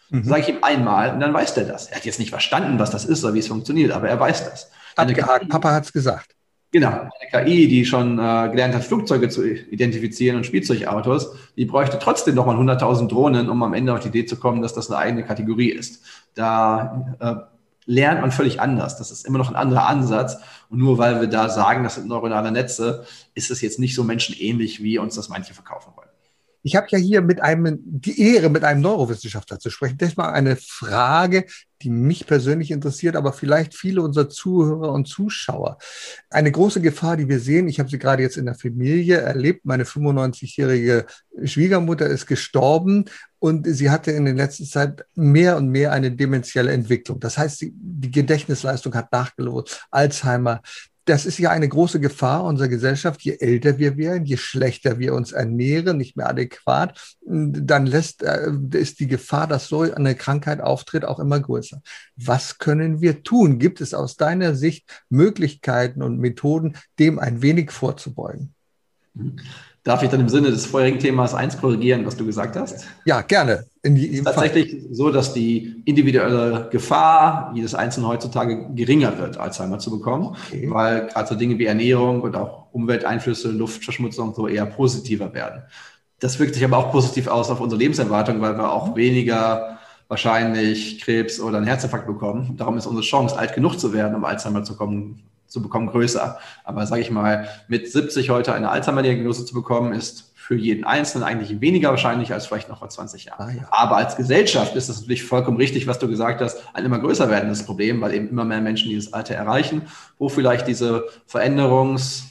[0.10, 0.24] Mhm.
[0.24, 1.88] Sage ich ihm einmal und dann weiß der das.
[1.88, 4.50] Er hat jetzt nicht verstanden, was das ist oder wie es funktioniert, aber er weiß
[4.50, 4.72] das.
[4.96, 6.36] Abgehakt, Papa hat es gesagt.
[6.72, 12.00] Genau, eine KI, die schon äh, gelernt hat, Flugzeuge zu identifizieren und Spielzeugautos, die bräuchte
[12.00, 14.98] trotzdem nochmal 100.000 Drohnen, um am Ende auf die Idee zu kommen, dass das eine
[14.98, 16.04] eigene Kategorie ist.
[16.34, 17.54] Da äh,
[17.86, 18.98] lernt man völlig anders.
[18.98, 20.38] Das ist immer noch ein anderer Ansatz.
[20.70, 24.04] Und nur weil wir da sagen, das sind neuronale Netze, ist es jetzt nicht so
[24.04, 26.03] menschenähnlich, wie uns das manche verkaufen wollen.
[26.64, 29.98] Ich habe ja hier mit einem die Ehre, mit einem Neurowissenschaftler zu sprechen.
[29.98, 31.46] Das ist mal eine Frage,
[31.82, 35.78] die mich persönlich interessiert, aber vielleicht viele unserer Zuhörer und Zuschauer.
[36.30, 39.66] Eine große Gefahr, die wir sehen, ich habe sie gerade jetzt in der Familie erlebt.
[39.66, 41.06] Meine 95-jährige
[41.44, 43.06] Schwiegermutter ist gestorben
[43.40, 47.20] und sie hatte in der letzten Zeit mehr und mehr eine dementielle Entwicklung.
[47.20, 50.62] Das heißt, die Gedächtnisleistung hat nachgelassen, Alzheimer,
[51.06, 53.22] das ist ja eine große Gefahr unserer Gesellschaft.
[53.22, 58.52] Je älter wir werden, je schlechter wir uns ernähren, nicht mehr adäquat, dann lässt, äh,
[58.72, 61.82] ist die Gefahr, dass so eine Krankheit auftritt, auch immer größer.
[62.16, 63.60] Was können wir tun?
[63.60, 68.54] Gibt es aus deiner Sicht Möglichkeiten und Methoden, dem ein wenig vorzubeugen?
[69.84, 72.86] Darf ich dann im Sinne des vorherigen Themas eins korrigieren, was du gesagt hast?
[73.06, 73.66] Ja, gerne.
[73.84, 74.94] Es ist tatsächlich Fall.
[74.94, 80.70] so, dass die individuelle Gefahr jedes Einzelnen heutzutage geringer wird, Alzheimer zu bekommen, okay.
[80.72, 85.64] weil gerade so Dinge wie Ernährung und auch Umwelteinflüsse, Luftverschmutzung so eher positiver werden.
[86.20, 91.02] Das wirkt sich aber auch positiv aus auf unsere Lebenserwartung, weil wir auch weniger wahrscheinlich
[91.02, 92.56] Krebs oder einen Herzinfarkt bekommen.
[92.56, 95.24] Darum ist unsere Chance, alt genug zu werden, um Alzheimer zu kommen,
[95.54, 96.40] zu bekommen, größer.
[96.64, 101.24] Aber sage ich mal, mit 70 heute eine Alzheimer-Diagnose zu bekommen, ist für jeden Einzelnen
[101.24, 103.50] eigentlich weniger wahrscheinlich als vielleicht noch vor 20 Jahren.
[103.50, 103.68] Ah, ja.
[103.70, 107.30] Aber als Gesellschaft ist es natürlich vollkommen richtig, was du gesagt hast, ein immer größer
[107.30, 109.84] werdendes Problem, weil eben immer mehr Menschen dieses Alter erreichen,
[110.18, 112.24] wo vielleicht diese Veränderungs-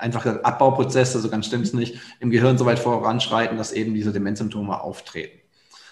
[0.00, 4.12] einfach Abbauprozesse, so ganz stimmt es nicht, im Gehirn so weit voranschreiten, dass eben diese
[4.12, 5.40] Demenzsymptome auftreten.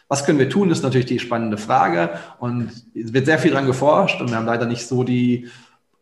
[0.06, 3.66] Was können wir tun, ist natürlich die spannende Frage und es wird sehr viel dran
[3.66, 5.48] geforscht und wir haben leider nicht so die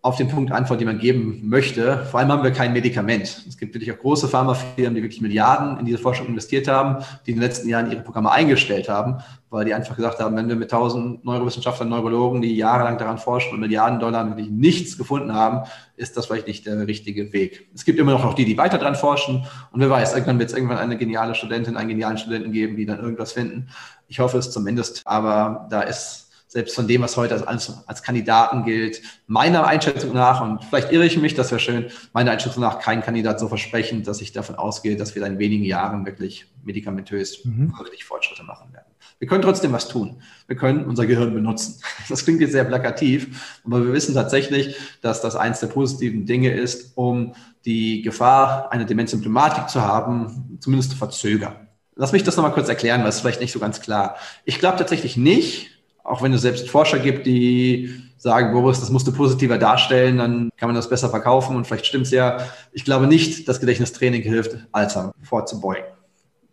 [0.05, 2.05] auf den Punkt Antwort, die man geben möchte.
[2.11, 3.42] Vor allem haben wir kein Medikament.
[3.48, 7.30] Es gibt wirklich auch große Pharmafirmen, die wirklich Milliarden in diese Forschung investiert haben, die
[7.30, 10.57] in den letzten Jahren ihre Programme eingestellt haben, weil die einfach gesagt haben, wenn wir
[10.57, 15.66] mit tausend Neurowissenschaftlern, Neurologen, die jahrelang daran forschen und Milliarden Dollar wirklich nichts gefunden haben,
[15.96, 17.66] ist das vielleicht nicht der richtige Weg.
[17.74, 20.55] Es gibt immer noch die, die weiter dran forschen und wer weiß, irgendwann wird es
[20.55, 23.68] irgendwann eine geniale Studentin, einen genialen Studenten geben, die dann irgendwas finden.
[24.09, 26.24] Ich hoffe es zumindest, aber da ist
[26.55, 31.05] selbst von dem, was heute als, als Kandidaten gilt, meiner Einschätzung nach, und vielleicht irre
[31.05, 34.55] ich mich, das wäre schön, meiner Einschätzung nach kein Kandidat so versprechend, dass ich davon
[34.55, 37.76] ausgehe, dass wir in wenigen Jahren wirklich medikamentös mhm.
[37.76, 38.86] wirklich Fortschritte machen werden.
[39.18, 40.22] Wir können trotzdem was tun.
[40.46, 41.80] Wir können unser Gehirn benutzen.
[42.09, 46.52] Das klingt jetzt sehr plakativ, aber wir wissen tatsächlich, dass das eins der positiven Dinge
[46.52, 47.34] ist, um
[47.64, 51.68] die Gefahr, eine Demenzsymptomatik zu haben, zumindest zu verzögern.
[51.96, 54.16] Lass mich das nochmal kurz erklären, weil es vielleicht nicht so ganz klar.
[54.44, 55.74] Ich glaube tatsächlich nicht,
[56.05, 60.50] auch wenn es selbst Forscher gibt, die sagen, Boris, das musst du positiver darstellen, dann
[60.57, 62.38] kann man das besser verkaufen und vielleicht stimmt es ja.
[62.72, 65.84] Ich glaube nicht, dass Gedächtnistraining hilft, Alzheimer vorzubeugen.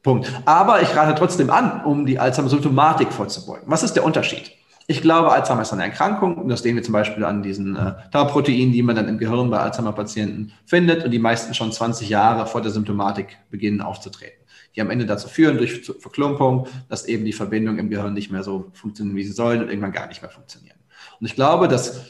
[0.01, 0.31] Punkt.
[0.45, 3.65] Aber ich rate trotzdem an, um die Alzheimer-Symptomatik vorzubeugen.
[3.67, 4.51] Was ist der Unterschied?
[4.87, 7.93] Ich glaube, Alzheimer ist eine Erkrankung und das sehen wir zum Beispiel an diesen äh,
[8.11, 12.47] Tauproteinen, die man dann im Gehirn bei Alzheimer-Patienten findet und die meisten schon 20 Jahre
[12.47, 14.40] vor der Symptomatik beginnen aufzutreten
[14.75, 18.43] die am Ende dazu führen, durch Verklumpung, dass eben die Verbindungen im Gehirn nicht mehr
[18.43, 20.77] so funktionieren, wie sie sollen und irgendwann gar nicht mehr funktionieren.
[21.19, 22.01] Und ich glaube, dass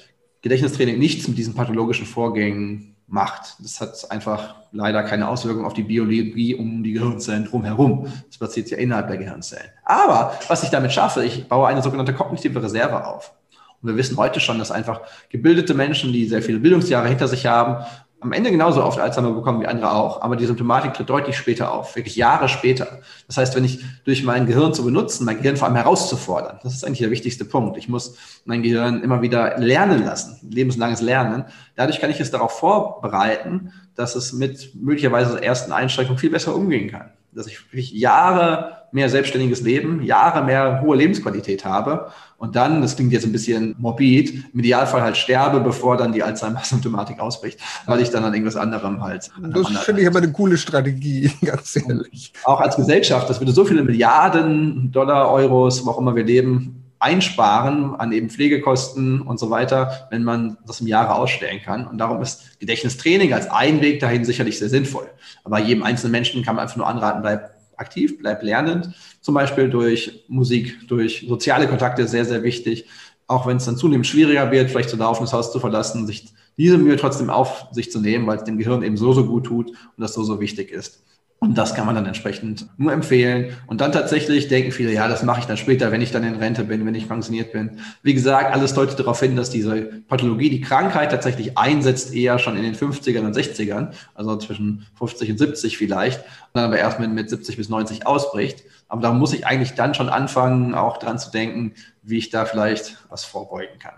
[0.41, 3.57] Gedächtnistraining nichts mit diesen pathologischen Vorgängen macht.
[3.59, 8.07] Das hat einfach leider keine Auswirkung auf die Biologie um die Gehirnzellen drumherum.
[8.27, 9.69] Das passiert ja innerhalb der Gehirnzellen.
[9.83, 13.33] Aber was ich damit schaffe, ich baue eine sogenannte kognitive Reserve auf.
[13.81, 17.45] Und wir wissen heute schon, dass einfach gebildete Menschen, die sehr viele Bildungsjahre hinter sich
[17.45, 17.83] haben,
[18.21, 21.73] am Ende genauso oft Alzheimer bekommen wie andere auch, aber die Symptomatik tritt deutlich später
[21.73, 22.99] auf, wirklich Jahre später.
[23.25, 26.73] Das heißt, wenn ich durch mein Gehirn zu benutzen, mein Gehirn vor allem herauszufordern, das
[26.73, 27.77] ist eigentlich der wichtigste Punkt.
[27.77, 28.15] Ich muss
[28.45, 31.45] mein Gehirn immer wieder lernen lassen, lebenslanges Lernen.
[31.75, 36.91] Dadurch kann ich es darauf vorbereiten, dass es mit möglicherweise ersten Einschränkungen viel besser umgehen
[36.91, 37.09] kann.
[37.31, 42.95] Dass ich wirklich Jahre mehr selbstständiges Leben, Jahre mehr hohe Lebensqualität habe und dann, das
[42.95, 48.01] klingt jetzt ein bisschen morbid, im Idealfall halt sterbe, bevor dann die Alzheimer-Symptomatik ausbricht, weil
[48.01, 49.29] ich dann an irgendwas anderem halt.
[49.39, 52.33] Das finde ich aber eine coole Strategie, ganz ehrlich.
[52.43, 56.23] Und auch als Gesellschaft, das würde so viele Milliarden Dollar, Euros, wo auch immer wir
[56.23, 61.87] leben, einsparen an eben Pflegekosten und so weiter, wenn man das im Jahre ausstellen kann.
[61.87, 65.09] Und darum ist Gedächtnistraining als ein Weg dahin sicherlich sehr sinnvoll.
[65.43, 67.50] Aber jedem einzelnen Menschen kann man einfach nur anraten, bleib
[67.81, 72.85] aktiv, bleib lernend, zum Beispiel durch Musik, durch soziale Kontakte sehr, sehr wichtig.
[73.27, 76.33] Auch wenn es dann zunehmend schwieriger wird, vielleicht zu laufen, das Haus zu verlassen, sich
[76.57, 79.45] diese Mühe trotzdem auf sich zu nehmen, weil es dem Gehirn eben so, so gut
[79.45, 81.03] tut und das so, so wichtig ist.
[81.43, 83.57] Und das kann man dann entsprechend nur empfehlen.
[83.65, 86.35] Und dann tatsächlich denken viele, ja, das mache ich dann später, wenn ich dann in
[86.35, 87.79] Rente bin, wenn ich pensioniert bin.
[88.03, 92.57] Wie gesagt, alles deutet darauf hin, dass diese Pathologie, die Krankheit tatsächlich einsetzt, eher schon
[92.57, 96.99] in den 50ern und 60ern, also zwischen 50 und 70 vielleicht, und dann aber erst
[96.99, 98.63] mit, mit 70 bis 90 ausbricht.
[98.87, 101.73] Aber da muss ich eigentlich dann schon anfangen, auch dran zu denken,
[102.03, 103.95] wie ich da vielleicht was vorbeugen kann.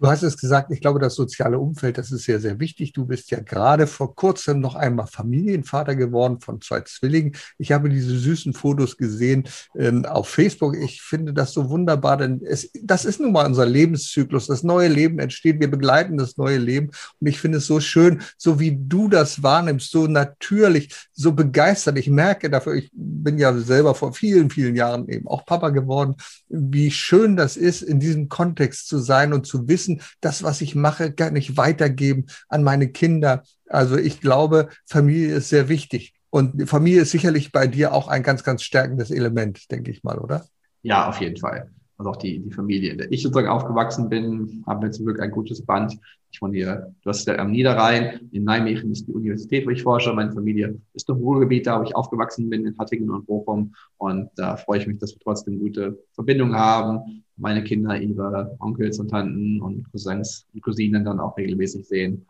[0.00, 2.92] Du hast es gesagt, ich glaube, das soziale Umfeld, das ist sehr, sehr wichtig.
[2.92, 7.36] Du bist ja gerade vor kurzem noch einmal Familienvater geworden von zwei Zwillingen.
[7.58, 9.44] Ich habe diese süßen Fotos gesehen
[9.78, 10.76] ähm, auf Facebook.
[10.76, 14.48] Ich finde das so wunderbar, denn es, das ist nun mal unser Lebenszyklus.
[14.48, 15.60] Das neue Leben entsteht.
[15.60, 16.90] Wir begleiten das neue Leben.
[17.20, 21.98] Und ich finde es so schön, so wie du das wahrnimmst, so natürlich, so begeistert.
[21.98, 26.16] Ich merke dafür, ich bin ja selber vor vielen, vielen Jahren eben auch Papa geworden,
[26.48, 30.60] wie schön das ist, in diesem Kontext zu sein und zu wissen, wissen, das, was
[30.60, 33.42] ich mache, kann ich weitergeben an meine Kinder.
[33.68, 36.14] Also ich glaube, Familie ist sehr wichtig.
[36.30, 40.18] Und Familie ist sicherlich bei dir auch ein ganz, ganz stärkendes Element, denke ich mal,
[40.18, 40.44] oder?
[40.82, 41.70] Ja, auf jeden Fall.
[41.96, 45.20] Also auch die, die Familie, in der ich sozusagen aufgewachsen bin, haben wir zum Glück
[45.20, 45.96] ein gutes Band.
[46.32, 49.84] Ich wohne hier, du hast ja am Niederrhein, in Nijmegen ist die Universität, wo ich
[49.84, 50.12] forsche.
[50.12, 53.72] Meine Familie ist im Ruhrgebiet, da wo ich aufgewachsen bin, in Hattingen und Bochum.
[53.98, 57.22] Und da freue ich mich, dass wir trotzdem gute Verbindungen haben.
[57.36, 62.26] Meine Kinder, ihre Onkels und Tanten und Cousins und Cousinen dann auch regelmäßig sehen.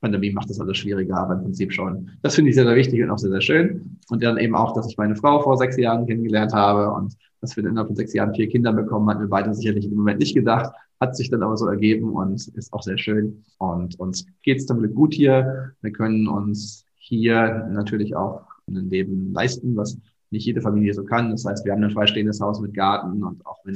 [0.00, 2.10] Pandemie macht das alles schwieriger, aber im Prinzip schon.
[2.22, 3.98] Das finde ich sehr, sehr wichtig und auch sehr, sehr schön.
[4.08, 7.56] Und dann eben auch, dass ich meine Frau vor sechs Jahren kennengelernt habe und dass
[7.56, 10.34] wir innerhalb von sechs Jahren vier Kinder bekommen, hatten wir beide sicherlich im Moment nicht
[10.34, 10.72] gedacht.
[11.00, 13.44] hat sich dann aber so ergeben und ist auch sehr schön.
[13.58, 15.72] Und uns geht es damit gut hier.
[15.80, 19.98] Wir können uns hier natürlich auch ein Leben leisten, was
[20.30, 21.30] nicht jede Familie so kann.
[21.30, 23.74] Das heißt, wir haben ein freistehendes Haus mit Garten und auch wenn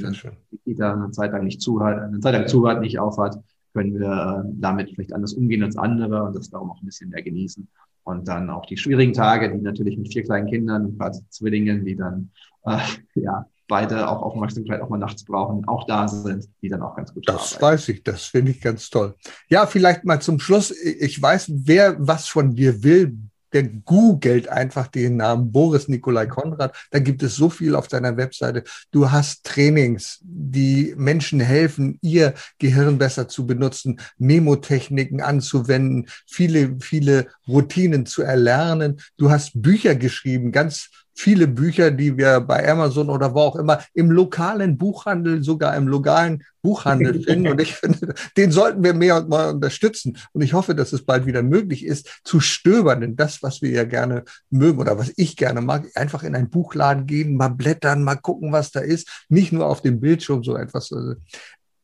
[0.51, 3.39] die Kita eine Zeit lang nicht zu hat, eine Zeit lang zu hat, nicht aufhat,
[3.73, 7.09] können wir äh, damit vielleicht anders umgehen als andere und das darum auch ein bisschen
[7.09, 7.67] mehr genießen.
[8.03, 11.95] Und dann auch die schwierigen Tage, die natürlich mit vier kleinen Kindern, quasi Zwillingen, die
[11.95, 12.31] dann
[12.65, 12.79] äh,
[13.15, 17.13] ja beide auch Aufmerksamkeit auch mal nachts brauchen, auch da sind, die dann auch ganz
[17.13, 19.15] gut Das weiß ich, das finde ich ganz toll.
[19.47, 20.71] Ja, vielleicht mal zum Schluss.
[20.71, 23.17] Ich weiß, wer was von dir will,
[23.53, 26.75] der googelt einfach den Namen Boris Nikolai Konrad.
[26.91, 28.63] Da gibt es so viel auf deiner Webseite.
[28.91, 37.27] Du hast Trainings, die Menschen helfen, ihr Gehirn besser zu benutzen, Memotechniken anzuwenden, viele, viele
[37.47, 38.99] Routinen zu erlernen.
[39.17, 43.83] Du hast Bücher geschrieben, ganz viele Bücher, die wir bei Amazon oder wo auch immer
[43.93, 47.47] im lokalen Buchhandel, sogar im lokalen Buchhandel finden.
[47.47, 50.17] Und ich finde, den sollten wir mehr und mal unterstützen.
[50.31, 53.69] Und ich hoffe, dass es bald wieder möglich ist, zu stöbern in das, was wir
[53.69, 58.03] ja gerne mögen oder was ich gerne mag, einfach in einen Buchladen gehen, mal blättern,
[58.03, 59.25] mal gucken, was da ist.
[59.29, 60.91] Nicht nur auf dem Bildschirm so etwas.
[60.91, 61.15] Also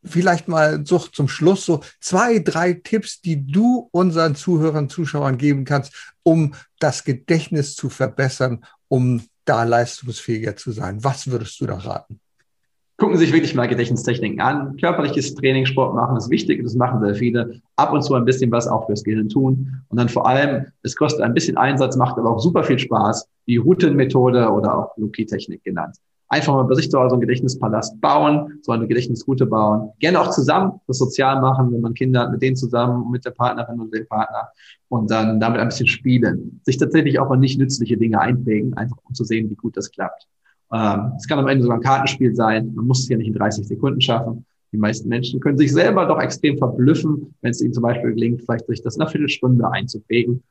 [0.04, 5.66] vielleicht mal so zum Schluss so zwei, drei Tipps, die du unseren Zuhörern, Zuschauern geben
[5.66, 11.04] kannst, um das Gedächtnis zu verbessern um da leistungsfähiger zu sein?
[11.04, 12.20] Was würdest du da raten?
[12.98, 14.76] Gucken Sie sich wirklich mal Gedächtnistechniken an.
[14.76, 17.62] Körperliches Training, Sport machen ist wichtig, das machen sehr viele.
[17.78, 19.84] Ab und zu ein bisschen was auch fürs Gehirn tun.
[19.88, 23.30] Und dann vor allem, es kostet ein bisschen Einsatz, macht aber auch super viel Spaß,
[23.48, 25.96] die Routenmethode oder auch Loki-Technik genannt
[26.30, 29.92] einfach mal bei sich zu Hause einen Gedächtnispalast bauen, so eine Gedächtnisroute bauen.
[30.00, 33.32] Gerne auch zusammen, das sozial machen, wenn man Kinder hat, mit denen zusammen, mit der
[33.32, 34.50] Partnerin und dem Partner
[34.90, 36.62] und dann damit ein bisschen spielen.
[36.64, 39.92] Sich tatsächlich auch mal nicht nützliche Dinge einprägen, einfach um zu sehen, wie gut das
[39.92, 40.28] klappt.
[40.72, 42.74] Ähm, es kann am Ende sogar ein Kartenspiel sein.
[42.76, 44.46] Man muss es ja nicht in 30 Sekunden schaffen.
[44.72, 48.44] Die meisten Menschen können sich selber doch extrem verblüffen, wenn es ihnen zum Beispiel gelingt,
[48.44, 50.44] vielleicht sich das einer Viertelstunde einzuprägen.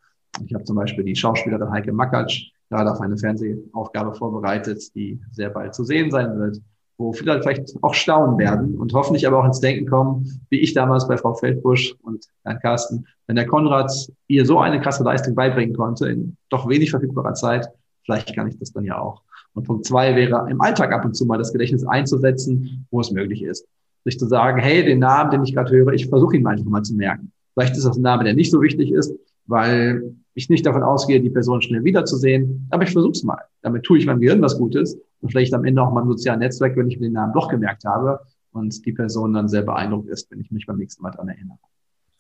[0.45, 5.51] Ich habe zum Beispiel die Schauspielerin Heike Makatsch gerade auf eine Fernsehaufgabe vorbereitet, die sehr
[5.51, 6.61] bald zu sehen sein wird,
[6.99, 10.75] wo viele vielleicht auch staunen werden und hoffentlich aber auch ins Denken kommen, wie ich
[10.75, 13.93] damals bei Frau Feldbusch und Herrn Carsten, wenn der Konrad
[14.27, 17.69] ihr so eine krasse Leistung beibringen konnte in doch wenig verfügbarer Zeit,
[18.05, 19.23] vielleicht kann ich das dann ja auch.
[19.55, 23.11] Und Punkt zwei wäre, im Alltag ab und zu mal das Gedächtnis einzusetzen, wo es
[23.11, 23.67] möglich ist.
[24.05, 26.83] Sich zu sagen, hey, den Namen, den ich gerade höre, ich versuche ihn einfach mal
[26.83, 27.33] zu merken.
[27.55, 29.13] Vielleicht ist das ein Name, der nicht so wichtig ist,
[29.49, 33.41] weil ich nicht davon ausgehe, die Person schnell wiederzusehen, aber ich versuche es mal.
[33.63, 36.77] Damit tue ich meinem Gehirn was Gutes und vielleicht am Ende auch meinem sozialen Netzwerk,
[36.77, 38.21] wenn ich mir den Namen doch gemerkt habe
[38.53, 41.59] und die Person dann sehr beeindruckt ist, wenn ich mich beim nächsten Mal daran erinnere.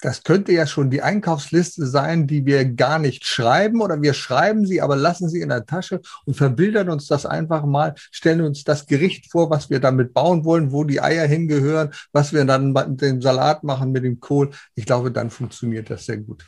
[0.01, 4.64] Das könnte ja schon die Einkaufsliste sein, die wir gar nicht schreiben oder wir schreiben
[4.64, 8.62] sie, aber lassen sie in der Tasche und verbildern uns das einfach mal, stellen uns
[8.62, 12.72] das Gericht vor, was wir damit bauen wollen, wo die Eier hingehören, was wir dann
[12.72, 14.51] mit dem Salat machen, mit dem Kohl.
[14.76, 16.45] Ich glaube, dann funktioniert das sehr gut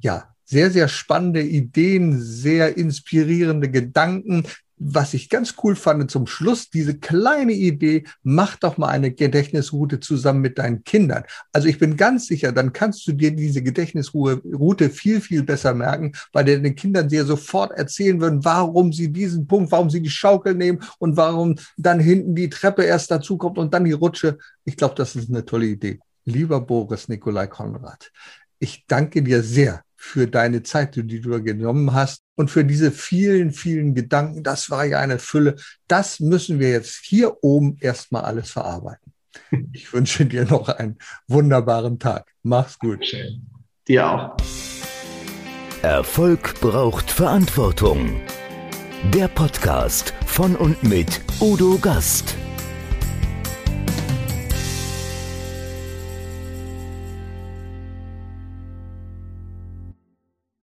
[0.00, 4.44] ja, sehr, sehr spannende Ideen, sehr inspirierende Gedanken.
[4.80, 10.00] Was ich ganz cool fand zum Schluss, diese kleine Idee, mach doch mal eine Gedächtnisroute
[10.00, 11.24] zusammen mit deinen Kindern.
[11.52, 16.12] Also ich bin ganz sicher, dann kannst du dir diese Gedächtnisroute viel, viel besser merken,
[16.32, 20.54] weil den Kindern dir sofort erzählen würden, warum sie diesen Punkt, warum sie die Schaukel
[20.54, 24.38] nehmen und warum dann hinten die Treppe erst dazu kommt und dann die Rutsche.
[24.64, 25.98] Ich glaube, das ist eine tolle Idee.
[26.24, 28.12] Lieber Boris Nikolai Konrad,
[28.60, 33.50] ich danke dir sehr für deine Zeit, die du genommen hast und für diese vielen,
[33.50, 34.44] vielen Gedanken.
[34.44, 35.56] Das war ja eine Fülle.
[35.88, 39.12] Das müssen wir jetzt hier oben erstmal alles verarbeiten.
[39.72, 42.32] Ich wünsche dir noch einen wunderbaren Tag.
[42.42, 43.04] Mach's gut.
[43.04, 43.46] Schön.
[43.86, 44.36] Dir auch.
[45.82, 48.20] Erfolg braucht Verantwortung.
[49.14, 52.36] Der Podcast von und mit Udo Gast.